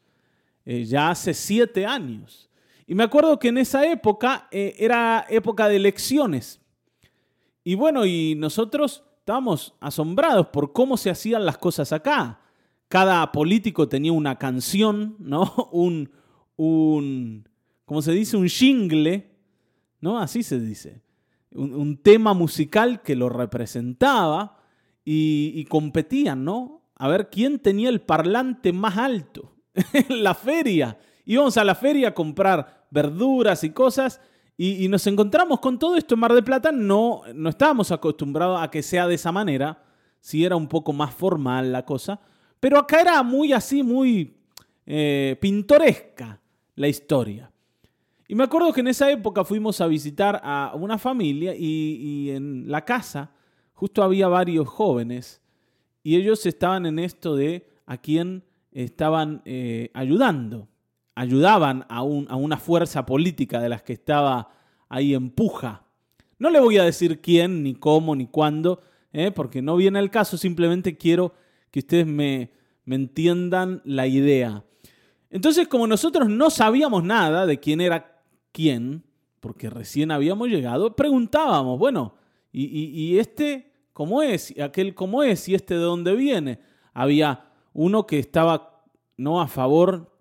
Eh, 0.69 0.83
ya 0.83 1.09
hace 1.09 1.33
siete 1.33 1.85
años. 1.85 2.49
Y 2.85 2.93
me 2.93 3.03
acuerdo 3.03 3.39
que 3.39 3.47
en 3.47 3.57
esa 3.57 3.89
época 3.89 4.47
eh, 4.51 4.75
era 4.77 5.25
época 5.29 5.69
de 5.69 5.77
elecciones. 5.77 6.61
Y 7.63 7.75
bueno, 7.75 8.05
y 8.05 8.35
nosotros 8.35 9.03
estábamos 9.19 9.73
asombrados 9.79 10.47
por 10.47 10.73
cómo 10.73 10.97
se 10.97 11.09
hacían 11.09 11.45
las 11.45 11.57
cosas 11.57 11.93
acá. 11.93 12.41
Cada 12.89 13.31
político 13.31 13.87
tenía 13.87 14.11
una 14.11 14.37
canción, 14.37 15.15
¿no? 15.19 15.53
Un, 15.71 16.11
un 16.57 17.49
¿cómo 17.85 18.01
se 18.01 18.11
dice? 18.11 18.35
Un 18.35 18.49
jingle, 18.49 19.31
¿no? 20.01 20.19
Así 20.19 20.43
se 20.43 20.59
dice 20.59 21.01
un, 21.51 21.97
tema 21.97 22.33
musical 22.33 23.01
que 23.01 23.15
lo 23.15 23.29
representaba 23.29 24.57
y, 25.03 25.63
competían, 25.65 26.43
¿no? 26.43 26.81
A 26.95 27.07
ver 27.07 27.29
quién 27.29 27.59
tenía 27.59 27.89
el 27.89 28.01
parlante 28.01 28.73
más 28.73 28.97
alto 28.97 29.55
la 30.09 30.33
feria. 30.33 30.97
Íbamos 31.25 31.57
a 31.57 31.63
la 31.63 31.75
feria 31.75 32.09
a 32.09 32.13
comprar 32.13 32.85
verduras 32.89 33.63
y 33.63 33.71
cosas 33.71 34.21
y, 34.57 34.87
nos 34.87 35.05
encontramos 35.05 35.59
con 35.59 35.77
todo 35.77 35.97
esto 35.97 36.15
en 36.15 36.19
Mar 36.19 36.33
del 36.33 36.43
Plata. 36.43 36.71
No, 36.71 37.21
no 37.33 37.49
estábamos 37.49 37.91
acostumbrados 37.91 38.61
a 38.61 38.71
que 38.71 38.81
sea 38.81 39.07
de 39.07 39.15
esa 39.15 39.31
manera, 39.31 39.83
si 40.19 40.43
era 40.43 40.55
un 40.55 40.67
poco 40.67 40.93
más 40.93 41.13
formal 41.13 41.71
la 41.71 41.85
cosa, 41.85 42.19
pero 42.59 42.79
acá 42.79 43.01
era 43.01 43.21
muy 43.21 43.53
así, 43.53 43.83
muy 43.83 44.35
eh, 44.85 45.37
pintoresca 45.39 46.39
la 46.75 46.87
historia. 46.87 47.51
Y 48.27 48.35
me 48.35 48.43
acuerdo 48.43 48.73
que 48.73 48.81
en 48.81 48.87
esa 48.87 49.09
época 49.11 49.43
fuimos 49.45 49.79
a 49.79 49.87
visitar 49.87 50.41
a 50.43 50.73
una 50.75 50.97
familia 50.97 51.53
y, 51.55 52.31
en 52.31 52.69
la 52.69 52.83
casa 52.83 53.31
justo 53.73 54.01
había 54.01 54.27
varios 54.27 54.67
jóvenes 54.67 55.39
y 56.01 56.15
ellos 56.15 56.45
estaban 56.47 56.87
en 56.87 56.97
esto 56.97 57.35
de 57.35 57.69
a 57.85 57.97
quién 57.97 58.43
estaban 58.71 59.41
eh, 59.45 59.91
ayudando. 59.93 60.67
Ayudaban 61.15 61.85
a, 61.89 62.03
un, 62.03 62.27
a 62.29 62.35
una 62.35 62.57
fuerza 62.57 63.05
política 63.05 63.59
de 63.59 63.69
las 63.69 63.81
que 63.81 63.93
estaba 63.93 64.49
ahí 64.89 65.13
en 65.13 65.29
puja. 65.29 65.83
No 66.39 66.49
le 66.49 66.59
voy 66.59 66.77
a 66.77 66.83
decir 66.83 67.21
quién, 67.21 67.63
ni 67.63 67.73
cómo, 67.73 68.15
ni 68.15 68.27
cuándo, 68.27 68.81
eh, 69.11 69.31
porque 69.31 69.61
no 69.61 69.75
viene 69.75 69.99
el 69.99 70.11
caso, 70.11 70.37
simplemente 70.37 70.97
quiero 70.97 71.33
que 71.71 71.79
ustedes 71.79 72.05
me, 72.05 72.51
me 72.85 72.95
entiendan 72.95 73.81
la 73.83 74.05
idea. 74.07 74.63
Entonces, 75.29 75.67
como 75.67 75.87
nosotros 75.87 76.29
no 76.29 76.49
sabíamos 76.49 77.03
nada 77.03 77.45
de 77.45 77.59
quién 77.59 77.81
era 77.81 78.21
quién, 78.51 79.03
porque 79.39 79.69
recién 79.69 80.11
habíamos 80.11 80.47
llegado, 80.47 80.95
preguntábamos, 80.95 81.77
bueno, 81.77 82.15
¿y, 82.51 83.17
este 83.17 83.73
cómo 83.93 84.21
es? 84.21 84.55
¿Y 84.55 84.61
aquel 84.61 84.95
cómo 84.95 85.23
es? 85.23 85.47
¿Y 85.49 85.55
este 85.55 85.75
de 85.75 85.81
dónde 85.81 86.15
viene? 86.15 86.59
Había 86.93 87.46
uno 87.77 88.07
que 88.07 88.17
estaba 88.17 88.83
no 89.17 89.39
a 89.39 89.47
favor 89.47 90.11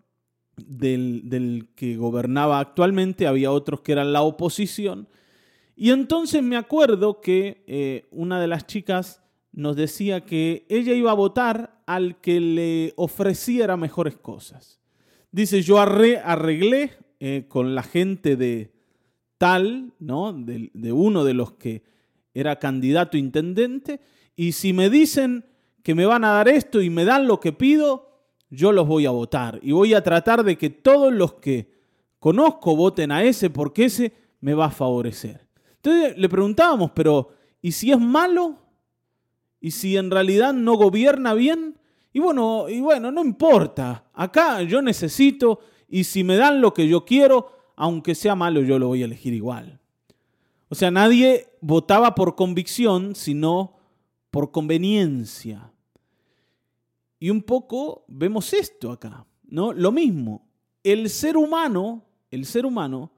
del, 0.58 1.70
que 1.75 1.96
gobernaba 1.96 2.60
actualmente, 2.60 3.26
había 3.26 3.50
otros 3.50 3.80
que 3.80 3.92
eran 3.92 4.12
la 4.12 4.20
oposición. 4.20 5.08
Y 5.75 5.90
entonces 5.90 6.42
me 6.42 6.58
acuerdo 6.58 7.22
que 7.22 7.64
eh, 7.66 8.08
una 8.10 8.42
de 8.42 8.46
las 8.46 8.66
chicas 8.66 9.22
nos 9.52 9.75
decía 9.75 10.20
que 10.20 10.66
ella 10.68 10.92
iba 10.92 11.10
a 11.10 11.14
votar 11.14 11.82
al 11.86 12.20
que 12.20 12.40
le 12.40 12.92
ofreciera 12.96 13.78
mejores 13.78 14.18
cosas. 14.18 14.78
Dice, 15.32 15.62
yo 15.62 15.78
arreglé 15.80 16.92
eh, 17.20 17.46
con 17.48 17.75
la 17.75 17.82
gente 17.82 18.36
de 18.36 18.75
tal, 19.38 19.94
¿no? 19.98 20.34
De, 20.34 20.70
de 20.75 20.92
uno 20.92 21.25
de 21.25 21.32
los 21.32 21.52
que 21.52 21.84
era 22.34 22.58
candidato 22.58 23.16
intendente, 23.16 24.00
y 24.36 24.52
si 24.52 24.75
me 24.75 24.90
dicen 24.90 25.46
que 25.86 25.94
me 25.94 26.04
van 26.04 26.24
a 26.24 26.32
dar 26.32 26.48
esto 26.48 26.82
y 26.82 26.90
me 26.90 27.04
dan 27.04 27.28
lo 27.28 27.38
que 27.38 27.52
pido, 27.52 28.08
yo 28.50 28.72
los 28.72 28.88
voy 28.88 29.06
a 29.06 29.10
votar. 29.10 29.60
Y 29.62 29.70
voy 29.70 29.94
a 29.94 30.02
tratar 30.02 30.42
de 30.42 30.58
que 30.58 30.68
todos 30.68 31.12
los 31.12 31.34
que 31.34 31.70
conozco 32.18 32.74
voten 32.74 33.12
a 33.12 33.22
ese 33.22 33.50
porque 33.50 33.84
ese 33.84 34.12
me 34.40 34.52
va 34.52 34.64
a 34.64 34.70
favorecer. 34.70 35.46
Entonces 35.76 36.18
le 36.18 36.28
preguntábamos, 36.28 36.90
pero 36.90 37.28
¿y 37.62 37.70
si 37.70 37.92
es 37.92 38.00
malo? 38.00 38.56
¿Y 39.60 39.70
si 39.70 39.96
en 39.96 40.10
realidad 40.10 40.52
no 40.52 40.74
gobierna 40.74 41.34
bien? 41.34 41.78
Y 42.12 42.18
bueno, 42.18 42.68
y 42.68 42.80
bueno, 42.80 43.12
no 43.12 43.24
importa. 43.24 44.06
Acá 44.12 44.62
yo 44.62 44.82
necesito 44.82 45.60
y 45.88 46.02
si 46.02 46.24
me 46.24 46.34
dan 46.34 46.60
lo 46.60 46.74
que 46.74 46.88
yo 46.88 47.04
quiero, 47.04 47.52
aunque 47.76 48.16
sea 48.16 48.34
malo, 48.34 48.60
yo 48.60 48.80
lo 48.80 48.88
voy 48.88 49.02
a 49.02 49.04
elegir 49.04 49.34
igual. 49.34 49.78
O 50.68 50.74
sea, 50.74 50.90
nadie 50.90 51.46
votaba 51.60 52.16
por 52.16 52.34
convicción, 52.34 53.14
sino 53.14 53.76
por 54.32 54.50
conveniencia. 54.50 55.70
Y 57.18 57.30
un 57.30 57.42
poco 57.42 58.04
vemos 58.08 58.52
esto 58.52 58.90
acá, 58.90 59.26
¿no? 59.44 59.73
Lo 59.73 59.92
mismo, 59.92 60.46
el 60.82 61.08
ser 61.11 61.37
humano, 61.37 62.04
el 62.30 62.44
ser 62.44 62.66
humano 62.66 63.12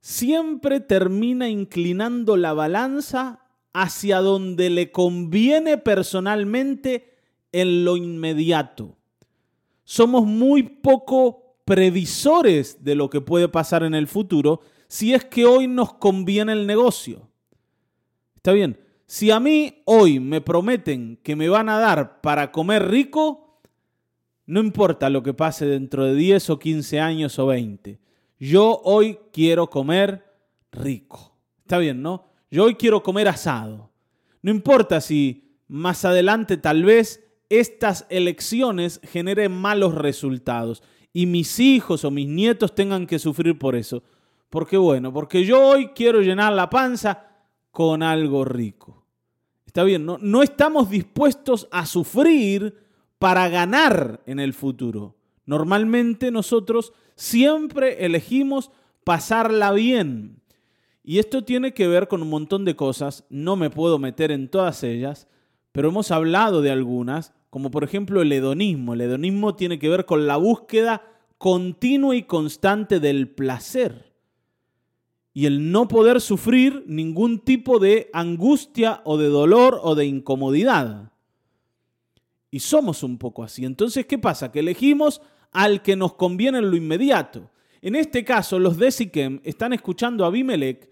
siempre 0.00 0.80
termina 0.80 1.48
inclinando 1.48 2.36
la 2.36 2.52
balanza 2.52 3.40
hacia 3.72 4.20
donde 4.20 4.68
le 4.70 4.92
conviene 4.92 5.78
personalmente 5.78 7.14
en 7.52 7.84
lo 7.84 7.96
inmediato. 7.96 8.96
Somos 9.84 10.26
muy 10.26 10.62
poco 10.62 11.56
previsores 11.64 12.84
de 12.84 12.94
lo 12.94 13.08
que 13.08 13.20
puede 13.20 13.48
pasar 13.48 13.82
en 13.82 13.94
el 13.94 14.06
futuro 14.06 14.60
si 14.88 15.14
es 15.14 15.24
que 15.24 15.46
hoy 15.46 15.66
nos 15.66 15.94
conviene 15.94 16.52
el 16.52 16.66
negocio. 16.66 17.28
Está 18.36 18.52
bien, 18.52 18.78
si 19.06 19.30
a 19.30 19.40
mí 19.40 19.82
hoy 19.84 20.20
me 20.20 20.40
prometen 20.40 21.18
que 21.22 21.36
me 21.36 21.48
van 21.48 21.68
a 21.68 21.78
dar 21.78 22.20
para 22.20 22.50
comer 22.50 22.88
rico, 22.88 23.60
no 24.46 24.60
importa 24.60 25.10
lo 25.10 25.22
que 25.22 25.34
pase 25.34 25.66
dentro 25.66 26.04
de 26.04 26.14
10 26.14 26.50
o 26.50 26.58
15 26.58 27.00
años 27.00 27.38
o 27.38 27.46
20. 27.46 27.98
Yo 28.38 28.80
hoy 28.84 29.18
quiero 29.32 29.68
comer 29.68 30.24
rico. 30.72 31.34
Está 31.60 31.78
bien, 31.78 32.02
¿no? 32.02 32.26
Yo 32.50 32.64
hoy 32.64 32.74
quiero 32.74 33.02
comer 33.02 33.28
asado. 33.28 33.90
No 34.42 34.50
importa 34.50 35.00
si 35.00 35.56
más 35.68 36.04
adelante 36.04 36.56
tal 36.56 36.84
vez 36.84 37.24
estas 37.48 38.06
elecciones 38.10 39.00
generen 39.02 39.52
malos 39.52 39.94
resultados 39.94 40.82
y 41.12 41.26
mis 41.26 41.58
hijos 41.60 42.04
o 42.04 42.10
mis 42.10 42.28
nietos 42.28 42.74
tengan 42.74 43.06
que 43.06 43.18
sufrir 43.18 43.58
por 43.58 43.76
eso. 43.76 44.02
Porque 44.50 44.76
bueno, 44.76 45.12
porque 45.12 45.44
yo 45.44 45.60
hoy 45.60 45.88
quiero 45.94 46.20
llenar 46.20 46.52
la 46.52 46.68
panza 46.68 47.33
con 47.74 48.04
algo 48.04 48.44
rico. 48.44 49.04
Está 49.66 49.82
bien, 49.82 50.06
no, 50.06 50.16
no 50.20 50.44
estamos 50.44 50.88
dispuestos 50.88 51.66
a 51.72 51.86
sufrir 51.86 52.78
para 53.18 53.48
ganar 53.48 54.22
en 54.26 54.38
el 54.38 54.54
futuro. 54.54 55.16
Normalmente 55.44 56.30
nosotros 56.30 56.92
siempre 57.16 58.06
elegimos 58.06 58.70
pasarla 59.02 59.72
bien. 59.72 60.40
Y 61.02 61.18
esto 61.18 61.42
tiene 61.42 61.74
que 61.74 61.88
ver 61.88 62.06
con 62.06 62.22
un 62.22 62.30
montón 62.30 62.64
de 62.64 62.76
cosas, 62.76 63.24
no 63.28 63.56
me 63.56 63.70
puedo 63.70 63.98
meter 63.98 64.30
en 64.30 64.48
todas 64.48 64.84
ellas, 64.84 65.26
pero 65.72 65.88
hemos 65.88 66.12
hablado 66.12 66.62
de 66.62 66.70
algunas 66.70 67.32
como 67.50 67.72
por 67.72 67.82
ejemplo 67.82 68.22
el 68.22 68.30
hedonismo. 68.30 68.94
El 68.94 69.00
hedonismo 69.00 69.56
tiene 69.56 69.80
que 69.80 69.88
ver 69.88 70.06
con 70.06 70.28
la 70.28 70.36
búsqueda 70.36 71.02
continua 71.38 72.14
y 72.14 72.22
constante 72.22 73.00
del 73.00 73.28
placer 73.28 74.13
y 75.36 75.46
el 75.46 75.72
no 75.72 75.88
poder 75.88 76.20
sufrir 76.20 76.84
ningún 76.86 77.40
tipo 77.40 77.80
de 77.80 78.08
angustia 78.12 79.02
o 79.04 79.18
de 79.18 79.26
dolor 79.26 79.80
o 79.82 79.96
de 79.96 80.06
incomodidad. 80.06 81.10
Y 82.52 82.60
somos 82.60 83.02
un 83.02 83.18
poco 83.18 83.42
así. 83.42 83.64
Entonces, 83.64 84.06
¿qué 84.06 84.16
pasa? 84.16 84.52
Que 84.52 84.60
elegimos 84.60 85.20
al 85.50 85.82
que 85.82 85.96
nos 85.96 86.14
conviene 86.14 86.58
en 86.58 86.70
lo 86.70 86.76
inmediato. 86.76 87.50
En 87.82 87.96
este 87.96 88.24
caso, 88.24 88.60
los 88.60 88.78
de 88.78 88.92
Siquem 88.92 89.40
están 89.42 89.72
escuchando 89.72 90.24
a 90.24 90.28
Abimelech 90.28 90.88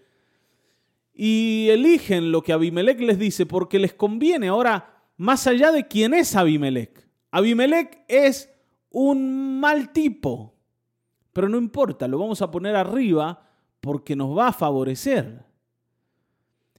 y 1.14 1.68
eligen 1.70 2.32
lo 2.32 2.42
que 2.42 2.52
Abimelech 2.52 2.98
les 3.00 3.20
dice 3.20 3.46
porque 3.46 3.78
les 3.78 3.94
conviene. 3.94 4.48
Ahora, 4.48 5.04
más 5.16 5.46
allá 5.46 5.70
de 5.70 5.86
quién 5.86 6.14
es 6.14 6.34
Abimelech. 6.34 7.08
Abimelech 7.30 8.04
es 8.08 8.50
un 8.90 9.60
mal 9.60 9.92
tipo, 9.92 10.54
pero 11.32 11.48
no 11.48 11.58
importa, 11.58 12.08
lo 12.08 12.18
vamos 12.18 12.42
a 12.42 12.50
poner 12.50 12.74
arriba 12.76 13.51
porque 13.82 14.16
nos 14.16 14.38
va 14.38 14.48
a 14.48 14.52
favorecer. 14.52 15.44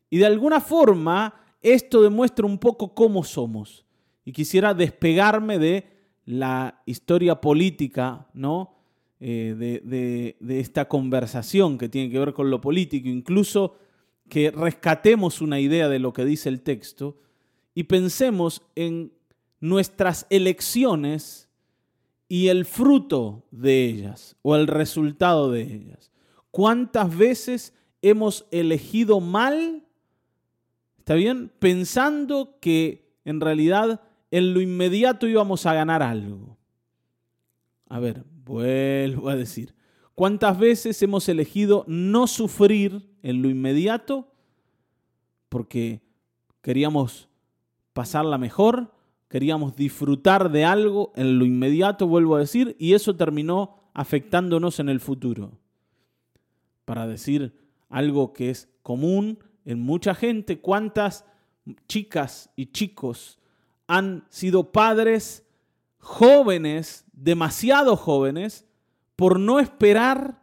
Y 0.09 0.17
de 0.17 0.25
alguna 0.25 0.61
forma 0.61 1.35
esto 1.61 2.01
demuestra 2.01 2.45
un 2.45 2.57
poco 2.57 2.95
cómo 2.95 3.23
somos. 3.23 3.85
Y 4.25 4.31
quisiera 4.31 4.73
despegarme 4.73 5.59
de 5.59 5.85
la 6.25 6.81
historia 6.85 7.41
política, 7.41 8.27
¿no? 8.33 8.75
Eh, 9.19 9.55
de, 9.57 10.35
de 10.39 10.59
esta 10.59 10.85
conversación 10.87 11.77
que 11.77 11.89
tiene 11.89 12.09
que 12.09 12.19
ver 12.19 12.33
con 12.33 12.49
lo 12.49 12.59
político, 12.59 13.07
incluso 13.07 13.75
que 14.29 14.51
rescatemos 14.51 15.41
una 15.41 15.59
idea 15.59 15.87
de 15.87 15.99
lo 15.99 16.13
que 16.13 16.25
dice 16.25 16.49
el 16.49 16.61
texto 16.61 17.17
y 17.73 17.83
pensemos 17.83 18.61
en 18.75 19.13
nuestras 19.59 20.25
elecciones 20.29 21.49
y 22.29 22.47
el 22.47 22.65
fruto 22.65 23.45
de 23.51 23.85
ellas 23.85 24.35
o 24.41 24.55
el 24.55 24.67
resultado 24.67 25.51
de 25.51 25.61
ellas. 25.61 26.12
¿Cuántas 26.53 27.17
veces 27.17 27.73
hemos 28.03 28.45
elegido 28.51 29.19
mal, 29.19 29.87
¿está 30.99 31.15
bien? 31.15 31.51
Pensando 31.57 32.59
que 32.61 33.17
en 33.25 33.41
realidad 33.41 34.01
en 34.29 34.53
lo 34.53 34.61
inmediato 34.61 35.25
íbamos 35.25 35.65
a 35.65 35.73
ganar 35.73 36.03
algo. 36.03 36.59
A 37.89 37.99
ver, 37.99 38.23
vuelvo 38.45 39.29
a 39.29 39.35
decir, 39.35 39.73
¿cuántas 40.13 40.59
veces 40.59 41.01
hemos 41.01 41.27
elegido 41.27 41.85
no 41.87 42.27
sufrir 42.27 43.09
en 43.23 43.41
lo 43.41 43.49
inmediato 43.49 44.31
porque 45.49 46.03
queríamos 46.61 47.29
pasarla 47.93 48.37
mejor, 48.37 48.93
queríamos 49.27 49.75
disfrutar 49.75 50.51
de 50.51 50.65
algo 50.65 51.13
en 51.15 51.39
lo 51.39 51.45
inmediato, 51.45 52.05
vuelvo 52.05 52.35
a 52.35 52.41
decir, 52.41 52.75
y 52.77 52.93
eso 52.93 53.15
terminó 53.15 53.89
afectándonos 53.95 54.79
en 54.79 54.89
el 54.89 54.99
futuro. 54.99 55.62
Para 56.85 57.07
decir 57.07 57.55
algo 57.89 58.33
que 58.33 58.49
es 58.49 58.69
común 58.81 59.39
en 59.65 59.81
mucha 59.81 60.15
gente, 60.15 60.59
cuántas 60.59 61.25
chicas 61.87 62.49
y 62.55 62.67
chicos 62.67 63.39
han 63.87 64.25
sido 64.29 64.71
padres 64.71 65.45
jóvenes, 65.99 67.05
demasiado 67.13 67.95
jóvenes, 67.95 68.65
por 69.15 69.39
no 69.39 69.59
esperar 69.59 70.41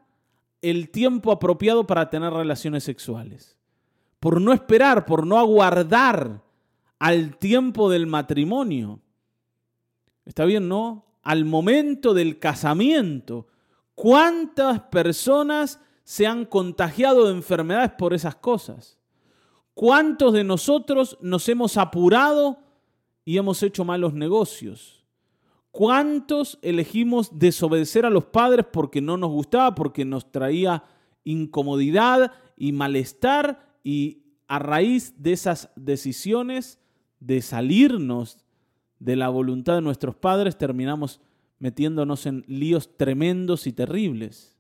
el 0.63 0.91
tiempo 0.91 1.33
apropiado 1.33 1.87
para 1.87 2.09
tener 2.09 2.33
relaciones 2.33 2.85
sexuales 2.85 3.61
por 4.21 4.41
no 4.41 4.53
esperar, 4.53 5.07
por 5.07 5.27
no 5.27 5.39
aguardar 5.39 6.45
al 6.99 7.39
tiempo 7.39 7.91
del 7.91 8.07
matrimonio. 8.07 9.01
¿Está 10.27 10.45
bien, 10.45 10.69
no? 10.69 11.07
Al 11.23 11.47
momento 11.47 12.13
del 12.13 12.39
casamiento. 12.39 13.49
¿Cuántas 13.95 14.81
personas 14.83 15.81
se 16.05 16.27
han 16.27 16.45
contagiado 16.45 17.27
de 17.27 17.33
enfermedades 17.33 17.93
por 17.93 18.15
esas 18.15 18.35
cosas? 18.35 18.99
¿Cuántos 19.75 20.33
de 20.33 20.45
nosotros 20.45 21.17
nos 21.21 21.49
hemos 21.49 21.77
apurado 21.77 22.59
y 23.25 23.39
hemos 23.39 23.63
hecho 23.63 23.85
malos 23.85 24.13
negocios? 24.13 25.05
¿Cuántos 25.71 26.59
elegimos 26.63 27.39
desobedecer 27.39 28.05
a 28.05 28.11
los 28.11 28.25
padres 28.25 28.67
porque 28.73 29.01
no 29.01 29.17
nos 29.17 29.31
gustaba, 29.31 29.75
porque 29.75 30.05
nos 30.05 30.31
traía 30.33 30.83
incomodidad 31.25 32.33
y 32.57 32.73
malestar 32.73 33.79
y 33.85 34.23
a 34.49 34.59
raíz 34.59 35.15
de 35.17 35.33
esas 35.33 35.71
decisiones 35.77 36.81
de 37.21 37.41
salirnos 37.41 38.39
de 38.99 39.17
la 39.17 39.29
voluntad 39.29 39.77
de 39.77 39.83
nuestros 39.83 40.17
padres, 40.17 40.59
terminamos 40.59 41.21
metiéndonos 41.59 42.27
en 42.27 42.45
líos 42.49 42.97
tremendos 42.97 43.67
y 43.67 43.73
terribles. 43.73 44.57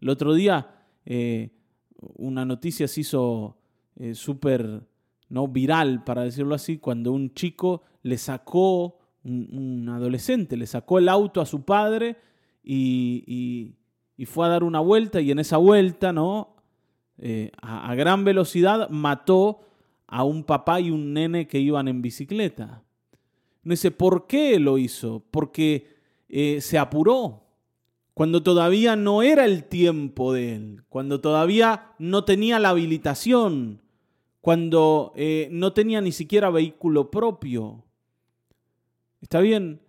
El 0.00 0.08
otro 0.08 0.34
día 0.34 0.80
eh, 1.04 1.50
una 2.16 2.44
noticia 2.44 2.88
se 2.88 3.00
hizo 3.00 3.56
eh, 3.96 4.14
súper 4.14 4.86
¿no? 5.28 5.48
viral, 5.48 6.04
para 6.04 6.22
decirlo 6.22 6.54
así, 6.54 6.78
cuando 6.78 7.12
un 7.12 7.34
chico 7.34 7.82
le 8.02 8.16
sacó, 8.18 8.98
un, 9.24 9.88
adolescente, 9.88 10.56
le 10.56 10.66
sacó 10.66 10.98
el 10.98 11.08
auto 11.08 11.40
a 11.40 11.46
su 11.46 11.62
padre 11.64 12.16
y, 12.62 13.76
y, 14.16 14.26
fue 14.26 14.46
a 14.46 14.50
dar 14.50 14.64
una 14.64 14.80
vuelta 14.80 15.20
y 15.20 15.30
en 15.30 15.38
esa 15.38 15.56
vuelta, 15.56 16.12
¿no? 16.12 16.54
Eh, 17.16 17.50
a, 17.62 17.94
gran 17.94 18.22
velocidad 18.22 18.90
mató 18.90 19.60
a 20.06 20.24
un 20.24 20.44
papá 20.44 20.78
y 20.80 20.90
un 20.90 21.14
nene 21.14 21.48
que 21.48 21.58
iban 21.58 21.88
en 21.88 22.02
bicicleta. 22.02 22.82
No 23.62 23.72
dice, 23.72 23.90
¿por 23.90 24.26
qué 24.26 24.60
lo 24.60 24.76
hizo? 24.76 25.24
Porque 25.30 25.86
se 26.60 26.78
apuró, 26.78 27.39
cuando 28.20 28.42
todavía 28.42 28.96
no 28.96 29.22
era 29.22 29.46
el 29.46 29.64
tiempo 29.64 30.34
de 30.34 30.54
él, 30.54 30.82
cuando 30.90 31.22
todavía 31.22 31.94
no 31.98 32.26
tenía 32.26 32.58
la 32.58 32.68
habilitación, 32.68 33.80
cuando 34.42 35.14
eh, 35.16 35.48
no 35.50 35.72
tenía 35.72 36.02
ni 36.02 36.12
siquiera 36.12 36.50
vehículo 36.50 37.10
propio. 37.10 37.82
¿Está 39.22 39.40
bien? 39.40 39.80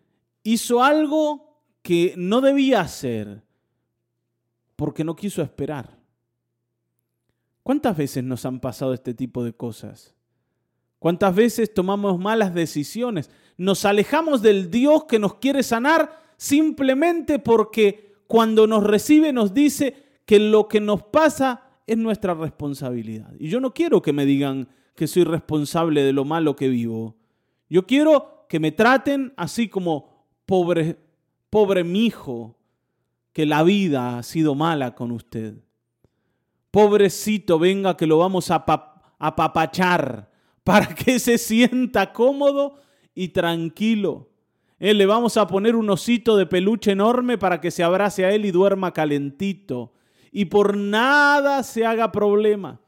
Hizo 0.44 0.82
algo 0.82 1.60
que 1.82 2.14
no 2.16 2.40
debía 2.40 2.80
hacer 2.80 3.44
porque 4.78 5.04
no 5.04 5.18
quiso 5.18 5.42
esperar. 5.42 6.00
¿Cuántas 7.64 7.98
veces 7.98 8.24
nos 8.24 8.46
han 8.46 8.62
pasado 8.62 8.94
este 8.94 9.14
tipo 9.14 9.44
de 9.44 9.52
cosas? 9.52 10.16
¿Cuántas 11.00 11.36
veces 11.36 11.74
tomamos 11.74 12.18
malas 12.18 12.54
decisiones? 12.54 13.30
Nos 13.58 13.84
alejamos 13.84 14.42
del 14.42 14.72
Dios 14.72 15.04
que 15.04 15.20
nos 15.20 15.34
quiere 15.34 15.64
sanar 15.64 16.18
simplemente 16.38 17.38
porque 17.38 18.11
cuando 18.32 18.66
nos 18.66 18.86
recibe 18.86 19.34
nos 19.34 19.54
dice 19.54 20.22
que 20.26 20.40
lo 20.40 20.70
que 20.70 20.80
nos 20.80 21.04
pasa 21.04 21.64
es 21.86 21.98
nuestra 21.98 22.34
responsabilidad. 22.34 23.34
Y 23.38 23.50
yo 23.50 23.60
no 23.60 23.74
quiero 23.74 24.02
que 24.02 24.14
me 24.14 24.26
digan 24.26 24.70
que 24.96 25.06
soy 25.06 25.26
responsable 25.26 26.02
de 26.02 26.14
lo 26.14 26.24
malo 26.24 26.56
que 26.56 26.70
vivo. 26.70 27.18
Yo 27.70 27.86
quiero 27.86 28.46
que 28.48 28.62
me 28.62 28.72
traten 28.72 29.34
así 29.36 29.68
como 29.68 30.30
pobre, 30.46 30.98
pobre 31.50 31.84
mi 31.84 32.06
hijo, 32.06 32.58
que 33.34 33.46
la 33.46 33.64
vida 33.64 34.18
ha 34.18 34.24
sido 34.24 34.56
mala 34.56 34.96
con 34.96 35.12
usted. 35.12 35.56
Pobrecito, 36.72 37.60
venga 37.60 37.98
que 37.98 38.08
lo 38.08 38.18
vamos 38.18 38.50
a 38.50 38.64
apapachar 39.20 40.32
para 40.64 40.88
que 40.96 41.20
se 41.20 41.38
sienta 41.38 42.14
cómodo 42.14 42.80
y 43.14 43.28
tranquilo. 43.28 44.30
Eh, 44.84 44.96
le 44.96 45.06
vamos 45.06 45.38
a 45.38 45.46
poner 45.46 45.76
un 45.76 45.88
osito 45.92 46.36
de 46.36 46.48
peluche 46.48 46.90
enorme 46.90 47.38
para 47.38 47.62
que 47.62 47.70
se 47.70 47.84
abrace 47.84 48.26
a 48.26 48.32
él 48.32 48.46
y 48.46 48.52
duerma 48.52 48.94
calentito. 48.94 49.94
Y 50.32 50.46
por 50.46 50.76
nada 50.76 51.62
se 51.62 51.86
haga 51.86 52.12
problema. 52.12 52.82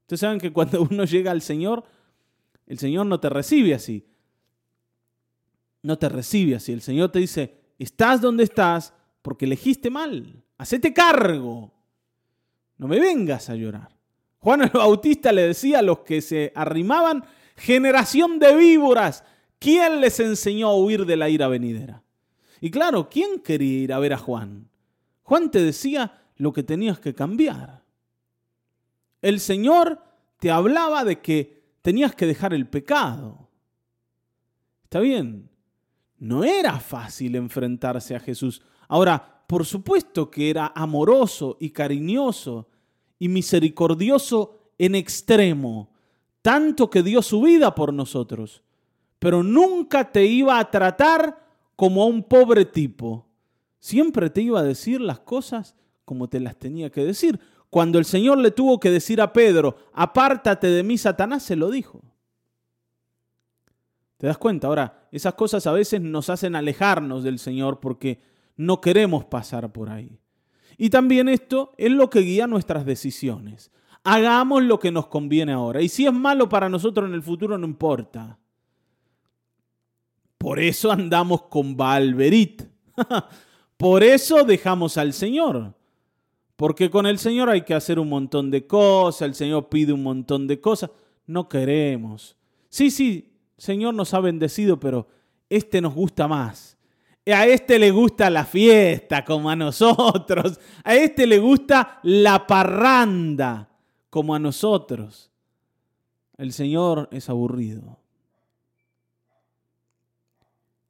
Ustedes 0.00 0.20
saben 0.20 0.40
que 0.40 0.54
cuando 0.54 0.80
uno 0.90 1.04
llega 1.04 1.32
al 1.32 1.42
Señor, 1.42 1.84
el 2.66 2.78
Señor 2.78 3.04
no 3.04 3.20
te 3.20 3.28
recibe 3.28 3.74
así. 3.74 4.06
No 5.82 5.98
te 5.98 6.08
recibe 6.08 6.54
así. 6.54 6.72
El 6.72 6.80
Señor 6.80 7.12
te 7.12 7.18
dice, 7.18 7.60
estás 7.78 8.22
donde 8.22 8.44
estás 8.44 8.94
porque 9.20 9.44
elegiste 9.44 9.90
mal. 9.90 10.42
Hacete 10.56 10.94
cargo. 10.94 11.74
No 12.78 12.88
me 12.88 12.98
vengas 12.98 13.50
a 13.50 13.54
llorar. 13.54 13.94
Juan 14.38 14.62
el 14.62 14.70
Bautista 14.70 15.30
le 15.30 15.48
decía 15.48 15.80
a 15.80 15.82
los 15.82 15.98
que 15.98 16.22
se 16.22 16.52
arrimaban, 16.54 17.22
generación 17.54 18.38
de 18.38 18.56
víboras, 18.56 19.24
¿quién 19.64 20.02
les 20.02 20.20
enseñó 20.20 20.68
a 20.68 20.76
huir 20.76 21.06
de 21.06 21.16
la 21.16 21.30
ira 21.30 21.48
venidera? 21.48 22.02
Y 22.60 22.70
claro, 22.70 23.08
¿quién 23.08 23.40
quería 23.40 23.78
ir 23.78 23.92
a 23.94 23.98
ver 23.98 24.12
a 24.12 24.18
Juan? 24.18 24.68
Juan 25.22 25.50
te 25.50 25.62
decía 25.62 26.20
lo 26.36 26.52
que 26.52 26.62
tenías 26.62 27.00
que 27.00 27.14
cambiar. 27.14 27.82
El 29.22 29.40
Señor 29.40 30.02
te 30.38 30.50
hablaba 30.50 31.02
de 31.02 31.20
que 31.22 31.64
tenías 31.80 32.14
que 32.14 32.26
dejar 32.26 32.52
el 32.52 32.68
pecado. 32.68 33.48
¿Está 34.82 35.00
bien? 35.00 35.48
No 36.18 36.44
era 36.44 36.78
fácil 36.78 37.34
enfrentarse 37.34 38.14
a 38.14 38.20
Jesús. 38.20 38.60
Ahora, 38.86 39.44
por 39.46 39.64
supuesto 39.64 40.30
que 40.30 40.50
era 40.50 40.72
amoroso 40.74 41.56
y 41.58 41.70
cariñoso 41.70 42.68
y 43.18 43.28
misericordioso 43.28 44.72
en 44.76 44.94
extremo, 44.94 45.90
tanto 46.42 46.90
que 46.90 47.02
dio 47.02 47.22
su 47.22 47.40
vida 47.40 47.74
por 47.74 47.94
nosotros, 47.94 48.63
pero 49.24 49.42
nunca 49.42 50.12
te 50.12 50.26
iba 50.26 50.58
a 50.58 50.70
tratar 50.70 51.42
como 51.76 52.02
a 52.02 52.06
un 52.06 52.24
pobre 52.24 52.66
tipo. 52.66 53.26
Siempre 53.78 54.28
te 54.28 54.42
iba 54.42 54.60
a 54.60 54.62
decir 54.62 55.00
las 55.00 55.18
cosas 55.18 55.74
como 56.04 56.28
te 56.28 56.40
las 56.40 56.58
tenía 56.58 56.90
que 56.90 57.06
decir. 57.06 57.40
Cuando 57.70 57.98
el 57.98 58.04
Señor 58.04 58.36
le 58.36 58.50
tuvo 58.50 58.78
que 58.78 58.90
decir 58.90 59.22
a 59.22 59.32
Pedro, 59.32 59.78
apártate 59.94 60.66
de 60.66 60.82
mí, 60.82 60.98
Satanás, 60.98 61.42
se 61.42 61.56
lo 61.56 61.70
dijo. 61.70 62.02
¿Te 64.18 64.26
das 64.26 64.36
cuenta? 64.36 64.66
Ahora, 64.66 65.08
esas 65.10 65.32
cosas 65.32 65.66
a 65.66 65.72
veces 65.72 66.02
nos 66.02 66.28
hacen 66.28 66.54
alejarnos 66.54 67.24
del 67.24 67.38
Señor 67.38 67.80
porque 67.80 68.20
no 68.58 68.82
queremos 68.82 69.24
pasar 69.24 69.72
por 69.72 69.88
ahí. 69.88 70.20
Y 70.76 70.90
también 70.90 71.30
esto 71.30 71.72
es 71.78 71.90
lo 71.90 72.10
que 72.10 72.20
guía 72.20 72.46
nuestras 72.46 72.84
decisiones. 72.84 73.72
Hagamos 74.02 74.64
lo 74.64 74.78
que 74.78 74.92
nos 74.92 75.06
conviene 75.06 75.54
ahora. 75.54 75.80
Y 75.80 75.88
si 75.88 76.04
es 76.04 76.12
malo 76.12 76.50
para 76.50 76.68
nosotros 76.68 77.08
en 77.08 77.14
el 77.14 77.22
futuro, 77.22 77.56
no 77.56 77.66
importa. 77.66 78.38
Por 80.44 80.60
eso 80.60 80.92
andamos 80.92 81.44
con 81.44 81.74
Valverit. 81.74 82.64
Por 83.78 84.04
eso 84.04 84.44
dejamos 84.44 84.98
al 84.98 85.14
Señor. 85.14 85.72
Porque 86.54 86.90
con 86.90 87.06
el 87.06 87.18
Señor 87.18 87.48
hay 87.48 87.62
que 87.62 87.72
hacer 87.72 87.98
un 87.98 88.10
montón 88.10 88.50
de 88.50 88.66
cosas, 88.66 89.26
el 89.26 89.34
Señor 89.34 89.70
pide 89.70 89.94
un 89.94 90.02
montón 90.02 90.46
de 90.46 90.60
cosas. 90.60 90.90
No 91.26 91.48
queremos. 91.48 92.36
Sí, 92.68 92.90
sí, 92.90 93.32
Señor 93.56 93.94
nos 93.94 94.12
ha 94.12 94.20
bendecido, 94.20 94.78
pero 94.78 95.08
este 95.48 95.80
nos 95.80 95.94
gusta 95.94 96.28
más. 96.28 96.76
A 97.24 97.46
este 97.46 97.78
le 97.78 97.90
gusta 97.90 98.28
la 98.28 98.44
fiesta 98.44 99.24
como 99.24 99.48
a 99.48 99.56
nosotros. 99.56 100.60
A 100.84 100.94
este 100.94 101.26
le 101.26 101.38
gusta 101.38 102.00
la 102.02 102.46
parranda 102.46 103.70
como 104.10 104.34
a 104.34 104.38
nosotros. 104.38 105.30
El 106.36 106.52
Señor 106.52 107.08
es 107.12 107.30
aburrido. 107.30 108.03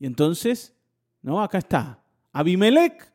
Entonces, 0.07 0.75
no, 1.23 1.43
acá 1.43 1.59
está. 1.59 2.03
Abimelech 2.33 3.12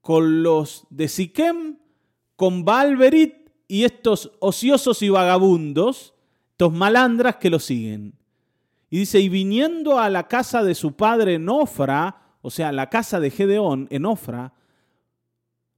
con 0.00 0.42
los 0.42 0.86
de 0.90 1.08
Siquem, 1.08 1.78
con 2.36 2.64
Balberit 2.64 3.50
y 3.68 3.84
estos 3.84 4.32
ociosos 4.40 5.02
y 5.02 5.08
vagabundos, 5.08 6.14
estos 6.52 6.72
malandras 6.72 7.36
que 7.36 7.50
lo 7.50 7.58
siguen. 7.58 8.14
Y 8.88 8.98
dice, 8.98 9.20
y 9.20 9.28
viniendo 9.28 9.98
a 9.98 10.08
la 10.08 10.28
casa 10.28 10.62
de 10.62 10.74
su 10.74 10.92
padre 10.92 11.34
en 11.34 11.48
Ofra, 11.48 12.22
o 12.40 12.50
sea, 12.50 12.70
la 12.72 12.88
casa 12.88 13.18
de 13.18 13.30
Gedeón 13.30 13.88
en 13.90 14.06
Ofra, 14.06 14.54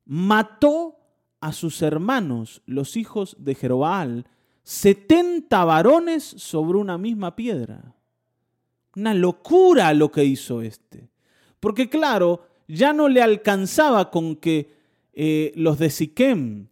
mató 0.04 0.98
a 1.40 1.52
sus 1.52 1.82
hermanos, 1.82 2.62
los 2.66 2.96
hijos 2.96 3.36
de 3.38 3.54
Jerobaal, 3.54 4.26
setenta 4.62 5.64
varones 5.64 6.24
sobre 6.24 6.78
una 6.78 6.98
misma 6.98 7.34
piedra. 7.34 7.94
Una 8.98 9.14
locura 9.14 9.94
lo 9.94 10.10
que 10.10 10.24
hizo 10.24 10.60
este. 10.60 11.08
Porque 11.60 11.88
claro, 11.88 12.48
ya 12.66 12.92
no 12.92 13.08
le 13.08 13.22
alcanzaba 13.22 14.10
con 14.10 14.34
que 14.34 14.74
eh, 15.12 15.52
los 15.54 15.78
de 15.78 15.90
Siquem 15.90 16.66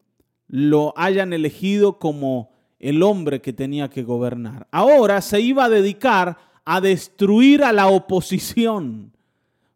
lo 0.48 0.92
hayan 0.96 1.32
elegido 1.32 2.00
como 2.00 2.50
el 2.80 3.04
hombre 3.04 3.40
que 3.40 3.52
tenía 3.52 3.90
que 3.90 4.02
gobernar. 4.02 4.66
Ahora 4.72 5.20
se 5.22 5.40
iba 5.40 5.66
a 5.66 5.68
dedicar 5.68 6.36
a 6.64 6.80
destruir 6.80 7.62
a 7.62 7.72
la 7.72 7.86
oposición. 7.86 9.12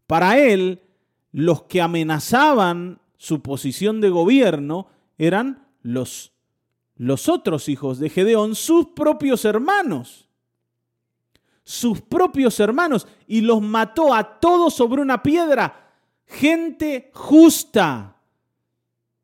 Para 0.08 0.38
él, 0.38 0.80
los 1.30 1.62
que 1.62 1.80
amenazaban 1.80 3.00
su 3.16 3.42
posición 3.42 4.00
de 4.00 4.10
gobierno 4.10 4.88
eran 5.18 5.68
los, 5.82 6.32
los 6.96 7.28
otros 7.28 7.68
hijos 7.68 8.00
de 8.00 8.10
Gedeón, 8.10 8.56
sus 8.56 8.86
propios 8.88 9.44
hermanos. 9.44 10.29
Sus 11.70 12.00
propios 12.00 12.58
hermanos. 12.58 13.06
Y 13.28 13.42
los 13.42 13.62
mató 13.62 14.12
a 14.12 14.40
todos 14.40 14.74
sobre 14.74 15.00
una 15.02 15.22
piedra. 15.22 15.92
Gente 16.26 17.12
justa. 17.14 18.16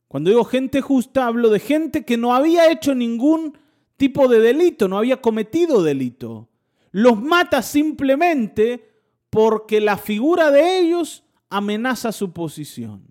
Cuando 0.07 0.31
digo 0.31 0.45
gente 0.45 0.81
justa, 0.81 1.27
hablo 1.27 1.51
de 1.51 1.59
gente 1.59 2.05
que 2.05 2.17
no 2.17 2.33
había 2.33 2.71
hecho 2.71 2.95
ningún 2.95 3.59
tipo 3.97 4.29
de 4.29 4.39
delito, 4.39 4.87
no 4.87 4.97
había 4.97 5.21
cometido 5.21 5.83
delito. 5.83 6.49
Los 6.93 7.21
mata 7.21 7.63
simplemente 7.63 8.93
porque 9.29 9.81
la 9.81 9.97
figura 9.97 10.53
de 10.53 10.79
ellos 10.79 11.25
amenaza 11.51 12.13
su 12.13 12.33
posición. 12.33 13.05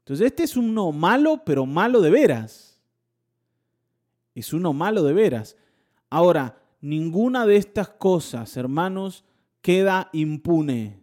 Entonces 0.00 0.26
este 0.26 0.42
es 0.42 0.58
uno 0.58 0.92
malo, 0.92 1.42
pero 1.44 1.64
malo 1.64 2.02
de 2.02 2.10
veras. 2.10 2.78
Es 4.34 4.52
uno 4.52 4.74
malo 4.74 5.02
de 5.02 5.14
veras. 5.14 5.56
Ahora, 6.10 6.58
ninguna 6.88 7.46
de 7.46 7.56
estas 7.56 7.88
cosas, 7.88 8.56
hermanos, 8.56 9.24
queda 9.60 10.08
impune. 10.12 11.02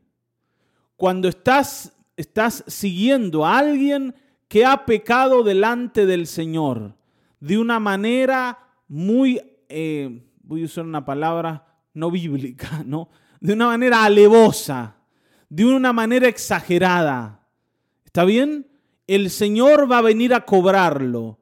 Cuando 0.95 1.27
estás 1.27 1.93
estás 2.17 2.63
siguiendo 2.67 3.45
a 3.45 3.57
alguien 3.57 4.15
que 4.47 4.65
ha 4.65 4.85
pecado 4.85 5.43
delante 5.43 6.05
del 6.05 6.27
Señor 6.27 6.95
de 7.39 7.57
una 7.57 7.79
manera 7.79 8.59
muy, 8.87 9.41
eh, 9.69 10.23
voy 10.43 10.61
a 10.61 10.65
usar 10.65 10.85
una 10.85 11.03
palabra 11.03 11.65
no 11.93 12.11
bíblica, 12.11 12.83
¿no? 12.85 13.09
De 13.39 13.53
una 13.53 13.67
manera 13.67 14.05
alevosa, 14.05 14.95
de 15.49 15.65
una 15.65 15.91
manera 15.91 16.27
exagerada. 16.27 17.47
¿Está 18.05 18.23
bien? 18.23 18.67
El 19.07 19.29
Señor 19.29 19.91
va 19.91 19.97
a 19.97 20.01
venir 20.01 20.33
a 20.33 20.45
cobrarlo. 20.45 21.39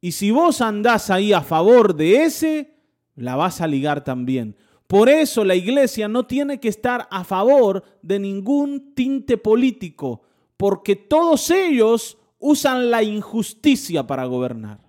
Y 0.00 0.12
si 0.12 0.30
vos 0.30 0.60
andás 0.60 1.10
ahí 1.10 1.32
a 1.32 1.42
favor 1.42 1.94
de 1.94 2.24
ese, 2.24 2.77
la 3.18 3.36
vas 3.36 3.60
a 3.60 3.66
ligar 3.66 4.04
también. 4.04 4.56
Por 4.86 5.08
eso 5.08 5.44
la 5.44 5.54
iglesia 5.54 6.08
no 6.08 6.26
tiene 6.26 6.60
que 6.60 6.68
estar 6.68 7.06
a 7.10 7.24
favor 7.24 7.84
de 8.00 8.18
ningún 8.18 8.94
tinte 8.94 9.36
político, 9.36 10.22
porque 10.56 10.96
todos 10.96 11.50
ellos 11.50 12.16
usan 12.38 12.90
la 12.90 13.02
injusticia 13.02 14.06
para 14.06 14.24
gobernar. 14.24 14.80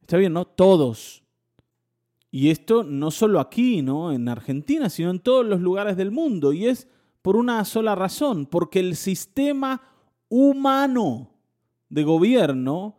Está 0.00 0.16
bien, 0.16 0.32
¿no? 0.32 0.46
Todos. 0.46 1.22
Y 2.30 2.48
esto 2.50 2.84
no 2.84 3.10
solo 3.10 3.40
aquí, 3.40 3.82
¿no? 3.82 4.12
En 4.12 4.28
Argentina, 4.28 4.88
sino 4.88 5.10
en 5.10 5.20
todos 5.20 5.44
los 5.44 5.60
lugares 5.60 5.98
del 5.98 6.10
mundo. 6.10 6.54
Y 6.54 6.66
es 6.66 6.88
por 7.20 7.36
una 7.36 7.64
sola 7.64 7.94
razón, 7.94 8.46
porque 8.46 8.80
el 8.80 8.96
sistema 8.96 9.82
humano 10.28 11.30
de 11.90 12.04
gobierno 12.04 12.96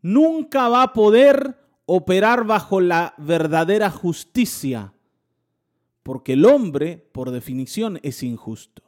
nunca 0.00 0.68
va 0.68 0.84
a 0.84 0.92
poder 0.92 1.65
operar 1.86 2.44
bajo 2.44 2.80
la 2.80 3.14
verdadera 3.16 3.90
justicia, 3.90 4.92
porque 6.02 6.34
el 6.34 6.44
hombre, 6.44 7.08
por 7.12 7.30
definición, 7.30 7.98
es 8.02 8.22
injusto. 8.22 8.82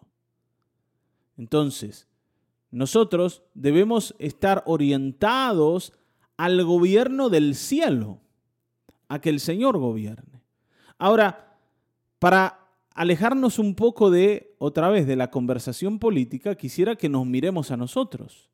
Entonces, 1.36 2.08
nosotros 2.70 3.42
debemos 3.54 4.14
estar 4.18 4.62
orientados 4.66 5.92
al 6.36 6.62
gobierno 6.64 7.30
del 7.30 7.54
cielo, 7.54 8.20
a 9.08 9.20
que 9.20 9.30
el 9.30 9.40
Señor 9.40 9.78
gobierne. 9.78 10.42
Ahora, 10.98 11.56
para 12.18 12.68
alejarnos 12.94 13.58
un 13.60 13.74
poco 13.74 14.10
de, 14.10 14.54
otra 14.58 14.88
vez, 14.88 15.06
de 15.06 15.16
la 15.16 15.30
conversación 15.30 15.98
política, 15.98 16.56
quisiera 16.56 16.96
que 16.96 17.08
nos 17.08 17.24
miremos 17.26 17.70
a 17.70 17.76
nosotros. 17.76 18.50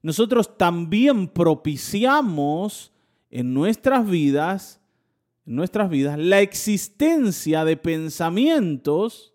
Nosotros 0.00 0.56
también 0.56 1.28
propiciamos 1.28 2.93
en 3.34 3.52
nuestras 3.52 4.08
vidas, 4.08 4.80
en 5.44 5.56
nuestras 5.56 5.90
vidas, 5.90 6.16
la 6.16 6.40
existencia 6.40 7.64
de 7.64 7.76
pensamientos 7.76 9.34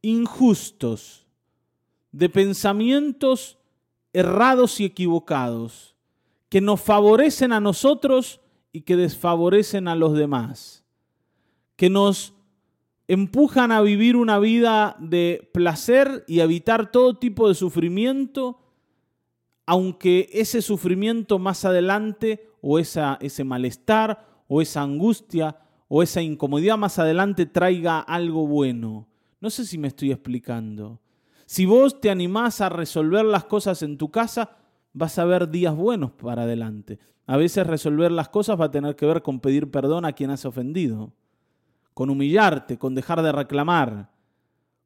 injustos, 0.00 1.26
de 2.12 2.28
pensamientos 2.28 3.58
errados 4.12 4.78
y 4.78 4.84
equivocados, 4.84 5.96
que 6.48 6.60
nos 6.60 6.80
favorecen 6.80 7.52
a 7.52 7.58
nosotros 7.58 8.40
y 8.70 8.82
que 8.82 8.94
desfavorecen 8.94 9.88
a 9.88 9.96
los 9.96 10.16
demás, 10.16 10.84
que 11.74 11.90
nos 11.90 12.32
empujan 13.08 13.72
a 13.72 13.80
vivir 13.80 14.14
una 14.14 14.38
vida 14.38 14.96
de 15.00 15.50
placer 15.52 16.24
y 16.28 16.38
evitar 16.38 16.92
todo 16.92 17.18
tipo 17.18 17.48
de 17.48 17.56
sufrimiento, 17.56 18.60
aunque 19.66 20.28
ese 20.32 20.62
sufrimiento 20.62 21.38
más 21.38 21.64
adelante 21.64 22.48
o 22.62 22.78
ese 22.78 23.44
malestar 23.44 24.26
o 24.48 24.62
esa 24.62 24.82
angustia 24.82 25.58
o 25.88 26.02
esa 26.02 26.22
incomodidad 26.22 26.78
más 26.78 26.98
adelante 26.98 27.46
traiga 27.46 28.00
algo 28.00 28.46
bueno. 28.46 29.08
No 29.40 29.50
sé 29.50 29.66
si 29.66 29.76
me 29.76 29.88
estoy 29.88 30.12
explicando. 30.12 31.00
Si 31.46 31.66
vos 31.66 32.00
te 32.00 32.10
animás 32.10 32.60
a 32.60 32.68
resolver 32.68 33.24
las 33.24 33.44
cosas 33.44 33.82
en 33.82 33.98
tu 33.98 34.10
casa, 34.10 34.56
vas 34.92 35.18
a 35.18 35.24
ver 35.24 35.50
días 35.50 35.76
buenos 35.76 36.12
para 36.12 36.42
adelante. 36.42 36.98
A 37.26 37.36
veces 37.36 37.66
resolver 37.66 38.10
las 38.10 38.28
cosas 38.28 38.60
va 38.60 38.66
a 38.66 38.70
tener 38.70 38.96
que 38.96 39.06
ver 39.06 39.22
con 39.22 39.40
pedir 39.40 39.70
perdón 39.70 40.04
a 40.04 40.12
quien 40.12 40.30
has 40.30 40.44
ofendido, 40.44 41.12
con 41.92 42.10
humillarte, 42.10 42.78
con 42.78 42.94
dejar 42.94 43.22
de 43.22 43.32
reclamar, 43.32 44.10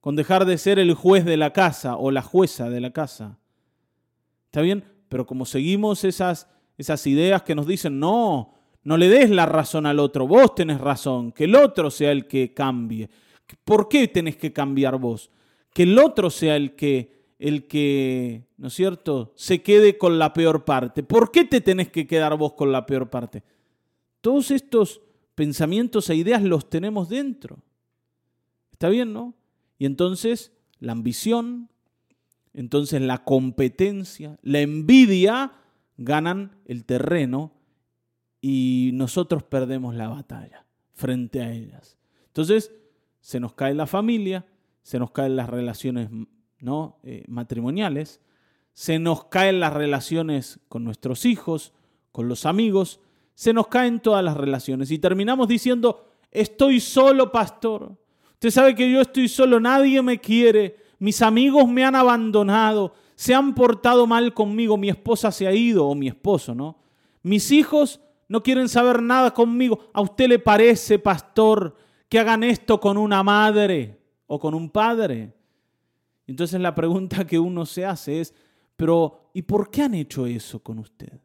con 0.01 0.17
dejar 0.17 0.47
de 0.47 0.57
ser 0.59 0.79
el 0.79 0.95
juez 0.95 1.25
de 1.25 1.37
la 1.37 1.53
casa 1.53 1.97
o 1.97 2.11
la 2.11 2.23
jueza 2.23 2.71
de 2.71 2.81
la 2.81 2.93
casa. 2.93 3.40
¿Está 4.51 4.61
bien? 4.63 4.85
Pero 5.09 5.27
como 5.27 5.47
seguimos 5.47 6.05
esas 6.05 6.49
esas 6.81 7.07
ideas 7.07 7.43
que 7.43 7.55
nos 7.55 7.67
dicen, 7.67 8.01
no, 8.01 8.55
no 8.85 8.97
le 8.97 9.11
des 9.11 9.29
la 9.29 9.45
razón 9.45 9.85
al 9.85 9.99
otro, 9.99 10.27
vos 10.27 10.55
tenés 10.55 10.81
razón, 10.81 11.31
que 11.31 11.45
el 11.45 11.55
otro 11.55 11.91
sea 11.91 12.11
el 12.11 12.27
que 12.27 12.55
cambie. 12.55 13.11
¿Por 13.65 13.89
qué 13.89 14.09
tenés 14.09 14.37
que 14.37 14.53
cambiar 14.53 14.99
vos? 14.99 15.31
Que 15.75 15.83
el 15.83 15.99
otro 15.99 16.31
sea 16.31 16.57
el 16.57 16.75
que, 16.77 17.35
el 17.39 17.67
que, 17.67 18.47
¿no 18.57 18.69
es 18.69 18.75
cierto?, 18.75 19.33
se 19.37 19.63
quede 19.63 19.99
con 19.99 20.19
la 20.19 20.33
peor 20.33 20.65
parte. 20.65 21.03
¿Por 21.03 21.31
qué 21.31 21.45
te 21.45 21.61
tenés 21.61 21.91
que 21.91 22.07
quedar 22.07 22.37
vos 22.39 22.55
con 22.55 22.73
la 22.73 22.87
peor 22.87 23.11
parte? 23.11 23.43
Todos 24.23 24.51
estos 24.51 25.03
pensamientos 25.35 26.09
e 26.09 26.15
ideas 26.15 26.43
los 26.43 26.71
tenemos 26.71 27.11
dentro. 27.11 27.59
¿Está 28.73 28.89
bien, 28.89 29.13
no? 29.13 29.35
Y 29.79 29.85
entonces 29.85 30.53
la 30.79 30.93
ambición, 30.93 31.69
entonces 32.55 33.01
la 33.01 33.25
competencia, 33.25 34.39
la 34.43 34.61
envidia 34.61 35.53
ganan 35.97 36.57
el 36.65 36.85
terreno 36.85 37.53
y 38.41 38.91
nosotros 38.95 39.43
perdemos 39.43 39.95
la 39.95 40.09
batalla 40.09 40.67
frente 40.95 41.43
a 41.43 41.53
ellas. 41.53 41.99
Entonces, 42.27 42.73
se 43.21 43.41
nos 43.41 43.55
cae 43.55 43.75
la 43.75 43.87
familia, 43.87 44.47
se 44.83 44.99
nos 44.99 45.11
caen 45.11 45.37
las 45.37 45.49
relaciones 45.49 46.09
¿no? 46.61 46.99
Eh, 47.03 47.25
matrimoniales, 47.29 48.21
se 48.73 48.99
nos 48.99 49.25
caen 49.25 49.61
las 49.61 49.73
relaciones 49.73 50.61
con 50.69 50.85
nuestros 50.85 51.25
hijos, 51.25 51.73
con 52.13 52.29
los 52.29 52.47
amigos, 52.47 53.01
se 53.35 53.53
nos 53.53 53.69
caen 53.69 54.01
todas 54.01 54.25
las 54.25 54.37
relaciones 54.37 54.91
y 54.91 54.99
terminamos 54.99 55.49
diciendo, 55.49 56.09
estoy 56.31 56.81
solo, 56.81 57.33
pastor. 57.33 57.97
Usted 58.35 58.51
sabe 58.51 58.75
que 58.75 58.91
yo 58.91 59.01
estoy 59.01 59.29
solo, 59.29 59.61
nadie 59.61 60.03
me 60.03 60.19
quiere, 60.19 60.77
mis 61.01 61.23
amigos 61.23 61.67
me 61.67 61.85
han 61.85 61.97
abandonado, 61.97 62.93
se 63.17 63.35
han 63.35 63.55
portado 63.55 64.07
mal 64.07 64.33
conmigo, 64.33 64.77
mi 64.77 64.91
esposa 64.91 65.33
se 65.33 65.47
ha 65.47 65.53
ido 65.53 65.87
o 65.87 65.95
mi 65.95 66.09
esposo, 66.09 66.55
¿no? 66.55 66.79
Mis 67.23 67.51
hijos 67.51 68.01
no 68.29 68.43
quieren 68.43 68.69
saber 68.69 69.03
nada 69.03 69.33
conmigo. 69.33 69.91
¿A 69.93 70.03
usted 70.03 70.29
le 70.29 70.39
parece, 70.39 70.99
pastor, 70.99 71.75
que 72.09 72.19
hagan 72.19 72.45
esto 72.45 72.79
con 72.79 72.99
una 72.99 73.23
madre 73.23 73.99
o 74.27 74.39
con 74.39 74.55
un 74.55 74.71
padre? 74.71 75.33
Entonces 76.27 76.61
la 76.61 76.75
pregunta 76.75 77.27
que 77.27 77.39
uno 77.39 77.65
se 77.67 77.85
hace 77.85 78.21
es, 78.21 78.35
pero 78.77 79.31
¿y 79.33 79.43
por 79.43 79.71
qué 79.71 79.83
han 79.83 79.95
hecho 79.95 80.27
eso 80.27 80.63
con 80.63 80.79
usted? 80.79 81.21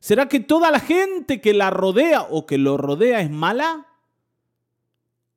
¿Será 0.00 0.28
que 0.28 0.40
toda 0.40 0.70
la 0.72 0.80
gente 0.80 1.40
que 1.40 1.54
la 1.54 1.70
rodea 1.70 2.22
o 2.22 2.46
que 2.46 2.58
lo 2.58 2.76
rodea 2.76 3.20
es 3.20 3.30
mala? 3.30 3.86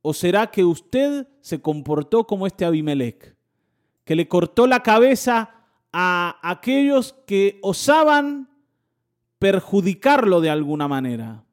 ¿O 0.01 0.13
será 0.13 0.47
que 0.47 0.65
usted 0.65 1.27
se 1.41 1.61
comportó 1.61 2.25
como 2.25 2.47
este 2.47 2.65
Abimelech, 2.65 3.35
que 4.03 4.15
le 4.15 4.27
cortó 4.27 4.67
la 4.67 4.83
cabeza 4.83 5.55
a 5.93 6.39
aquellos 6.41 7.15
que 7.25 7.59
osaban 7.61 8.49
perjudicarlo 9.39 10.41
de 10.41 10.49
alguna 10.49 10.87
manera? 10.87 11.43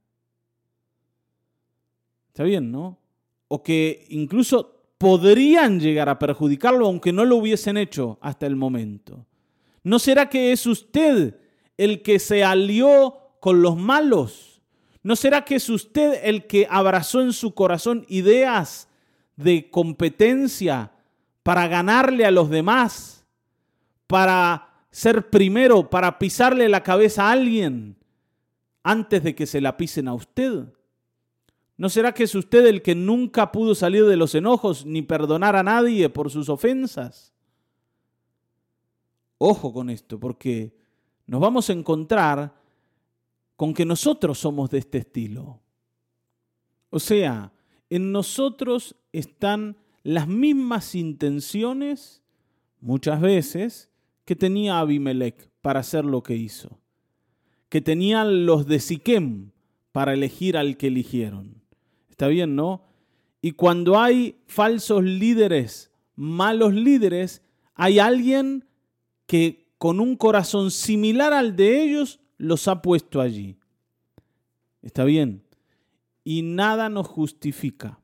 Está 2.29 2.45
bien, 2.45 2.71
¿no? 2.71 2.99
O 3.49 3.63
que 3.63 4.07
incluso 4.11 4.79
podrían 4.99 5.81
llegar 5.81 6.09
a 6.09 6.19
perjudicarlo 6.19 6.87
aunque 6.87 7.13
no 7.13 7.25
lo 7.25 7.37
hubiesen 7.37 7.77
hecho 7.77 8.19
hasta 8.21 8.47
el 8.47 8.57
momento. 8.57 9.27
¿No 9.83 9.99
será 9.99 10.29
que 10.29 10.53
es 10.53 10.67
usted 10.67 11.37
el 11.77 12.03
que 12.03 12.19
se 12.19 12.45
alió 12.45 13.15
con 13.41 13.63
los 13.63 13.77
malos? 13.77 14.61
¿No 15.03 15.17
será 15.17 15.45
que 15.45 15.55
es 15.55 15.69
usted 15.69 16.21
el 16.25 16.47
que 16.47 16.67
abrazó 16.69 17.23
en 17.23 17.33
su 17.33 17.55
corazón 17.55 18.05
ideas 18.09 18.89
de 19.37 19.71
competencia 19.71 20.93
para 21.49 21.67
ganarle 21.67 22.27
a 22.27 22.31
los 22.31 22.51
demás? 22.51 23.25
¿Para 24.07 24.85
ser 24.91 25.31
primero, 25.31 25.89
para 25.89 26.19
pisarle 26.19 26.69
la 26.69 26.83
cabeza 26.83 27.27
a 27.27 27.33
alguien 27.33 27.97
antes 28.83 29.23
de 29.23 29.35
que 29.35 29.47
se 29.47 29.63
la 29.63 29.79
pisen 29.79 30.09
a 30.09 30.13
usted? 30.13 30.71
¿No 31.79 31.89
será 31.89 32.13
que 32.13 32.25
es 32.25 32.35
usted 32.35 32.67
el 32.67 32.83
que 32.83 32.95
nunca 32.95 33.51
pudo 33.51 33.75
salir 33.75 34.05
de 34.05 34.19
los 34.19 34.35
enojos 34.35 34.85
ni 34.85 35.01
perdonar 35.01 35.57
a 35.57 35.63
nadie 35.63 36.11
por 36.11 36.31
sus 36.31 36.51
ofensas? 36.51 37.33
Ojo 39.39 39.73
con 39.73 39.89
esto, 39.89 40.21
porque 40.21 40.77
nos 41.27 41.41
vamos 41.41 41.71
a 41.71 41.73
encontrar 41.73 42.61
con 43.57 43.73
que 43.73 43.87
nosotros 43.87 44.39
somos 44.39 44.69
de 44.69 44.81
este 44.81 44.99
estilo. 44.99 45.63
O 46.91 47.01
sea, 47.01 47.51
en 47.89 48.13
nosotros 48.13 48.95
están 49.13 49.79
las 50.03 50.29
mismas 50.29 50.95
intenciones, 50.95 52.23
muchas 52.81 53.21
veces, 53.21 53.91
que 54.25 54.37
tenía 54.37 54.79
Abimelech 54.79 55.51
para 55.61 55.81
hacer 55.81 56.05
lo 56.05 56.23
que 56.23 56.37
hizo, 56.37 56.79
que 57.69 57.81
tenían 57.81 58.47
los 58.47 58.67
de 58.67 58.81
Siquem 58.81 59.51
para 59.93 60.13
elegir 60.15 60.57
al 60.57 60.77
que 60.77 60.89
eligieron. 60.89 61.63
Está 62.11 62.29
bien, 62.29 62.57
¿no? 62.57 62.85
Y 63.41 63.53
cuando 63.53 63.99
hay 63.99 64.37
falsos 64.47 65.03
líderes, 65.03 65.91
malos 66.15 66.75
líderes, 66.75 67.43
hay 67.75 67.99
alguien 67.99 68.65
que 69.27 69.69
con 69.79 70.01
un 70.01 70.17
corazón 70.17 70.71
similar 70.71 71.33
al 71.33 71.55
de 71.55 71.83
ellos 71.83 72.21
los 72.37 72.67
ha 72.69 72.83
puesto 72.83 73.21
allí. 73.21 73.57
Está 74.83 75.05
bien. 75.05 75.45
Y 76.25 76.43
nada 76.43 76.89
nos 76.89 77.07
justifica. 77.07 78.01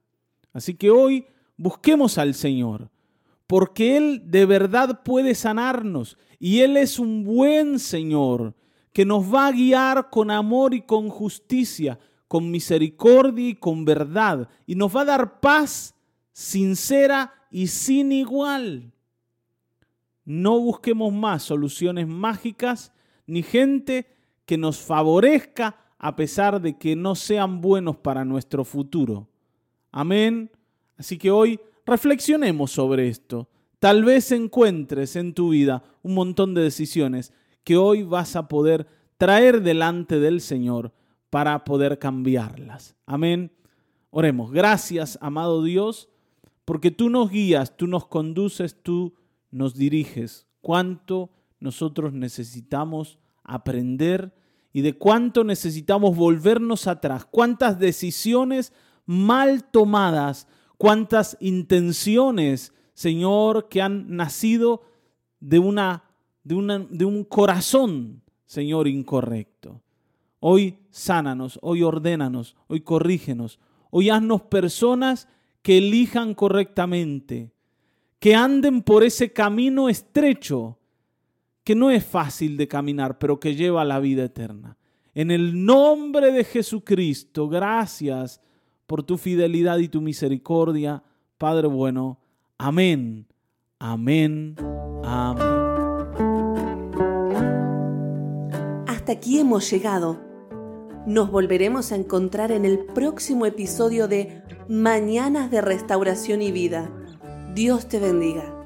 Así 0.52 0.74
que 0.74 0.90
hoy 0.90 1.26
busquemos 1.56 2.18
al 2.18 2.34
Señor, 2.34 2.90
porque 3.46 3.96
Él 3.96 4.22
de 4.26 4.46
verdad 4.46 5.02
puede 5.04 5.34
sanarnos 5.34 6.18
y 6.38 6.60
Él 6.60 6.76
es 6.76 6.98
un 6.98 7.24
buen 7.24 7.78
Señor 7.78 8.54
que 8.92 9.04
nos 9.04 9.32
va 9.32 9.48
a 9.48 9.52
guiar 9.52 10.10
con 10.10 10.30
amor 10.30 10.72
y 10.72 10.82
con 10.82 11.08
justicia, 11.08 11.98
con 12.28 12.50
misericordia 12.50 13.48
y 13.48 13.54
con 13.54 13.84
verdad, 13.84 14.48
y 14.66 14.74
nos 14.76 14.94
va 14.94 15.02
a 15.02 15.06
dar 15.06 15.40
paz 15.40 15.94
sincera 16.32 17.34
y 17.50 17.66
sin 17.66 18.12
igual. 18.12 18.92
No 20.24 20.58
busquemos 20.58 21.12
más 21.12 21.42
soluciones 21.42 22.08
mágicas 22.08 22.92
ni 23.26 23.42
gente 23.42 24.06
que 24.46 24.56
nos 24.56 24.80
favorezca 24.80 25.76
a 25.98 26.16
pesar 26.16 26.60
de 26.60 26.76
que 26.76 26.96
no 26.96 27.14
sean 27.14 27.60
buenos 27.60 27.96
para 27.96 28.24
nuestro 28.24 28.64
futuro. 28.64 29.28
Amén. 29.90 30.50
Así 30.96 31.18
que 31.18 31.30
hoy 31.30 31.60
reflexionemos 31.86 32.70
sobre 32.70 33.08
esto. 33.08 33.48
Tal 33.78 34.04
vez 34.04 34.32
encuentres 34.32 35.16
en 35.16 35.34
tu 35.34 35.50
vida 35.50 35.82
un 36.02 36.14
montón 36.14 36.54
de 36.54 36.62
decisiones 36.62 37.32
que 37.64 37.76
hoy 37.76 38.02
vas 38.02 38.36
a 38.36 38.48
poder 38.48 38.86
traer 39.16 39.62
delante 39.62 40.18
del 40.18 40.40
Señor 40.40 40.92
para 41.30 41.64
poder 41.64 41.98
cambiarlas. 41.98 42.96
Amén. 43.06 43.52
Oremos. 44.10 44.52
Gracias, 44.52 45.18
amado 45.20 45.62
Dios, 45.62 46.08
porque 46.64 46.90
tú 46.90 47.10
nos 47.10 47.30
guías, 47.30 47.76
tú 47.76 47.86
nos 47.86 48.06
conduces, 48.06 48.80
tú 48.82 49.14
nos 49.50 49.74
diriges, 49.74 50.46
cuánto 50.60 51.30
nosotros 51.58 52.12
necesitamos 52.12 53.18
aprender 53.42 54.34
y 54.72 54.82
de 54.82 54.94
cuánto 54.94 55.44
necesitamos 55.44 56.16
volvernos 56.16 56.86
atrás, 56.86 57.24
cuántas 57.24 57.78
decisiones 57.78 58.72
mal 59.06 59.64
tomadas, 59.64 60.46
cuántas 60.78 61.36
intenciones, 61.40 62.72
Señor, 62.94 63.68
que 63.68 63.82
han 63.82 64.16
nacido 64.16 64.82
de, 65.40 65.58
una, 65.58 66.04
de, 66.42 66.86
de 66.90 67.04
un 67.04 67.24
corazón, 67.24 68.22
Señor, 68.46 68.88
incorrecto. 68.88 69.82
Hoy 70.40 70.78
sánanos, 70.90 71.58
hoy 71.62 71.82
ordénanos, 71.82 72.56
hoy 72.66 72.80
corrígenos, 72.80 73.58
hoy 73.90 74.10
haznos 74.10 74.42
personas 74.42 75.28
que 75.62 75.78
elijan 75.78 76.34
correctamente, 76.34 77.52
que 78.18 78.34
anden 78.34 78.82
por 78.82 79.02
ese 79.02 79.32
camino 79.32 79.88
estrecho, 79.88 80.78
que 81.64 81.74
no 81.74 81.90
es 81.90 82.04
fácil 82.04 82.58
de 82.58 82.68
caminar, 82.68 83.18
pero 83.18 83.40
que 83.40 83.54
lleva 83.54 83.80
a 83.80 83.86
la 83.86 84.00
vida 84.00 84.24
eterna. 84.24 84.76
En 85.14 85.30
el 85.30 85.64
nombre 85.64 86.32
de 86.32 86.44
Jesucristo, 86.44 87.48
gracias 87.48 88.42
por 88.86 89.02
tu 89.02 89.18
fidelidad 89.18 89.78
y 89.78 89.88
tu 89.88 90.00
misericordia, 90.00 91.02
Padre 91.38 91.68
bueno. 91.68 92.18
Amén, 92.58 93.26
amén, 93.78 94.56
amén. 95.02 95.64
Hasta 98.86 99.12
aquí 99.12 99.38
hemos 99.38 99.70
llegado. 99.70 100.20
Nos 101.06 101.30
volveremos 101.30 101.92
a 101.92 101.96
encontrar 101.96 102.50
en 102.50 102.64
el 102.64 102.78
próximo 102.78 103.44
episodio 103.44 104.08
de 104.08 104.42
Mañanas 104.68 105.50
de 105.50 105.60
Restauración 105.60 106.40
y 106.40 106.50
Vida 106.50 106.90
Dios 107.54 107.86
te 107.86 108.00
bendiga. 108.00 108.63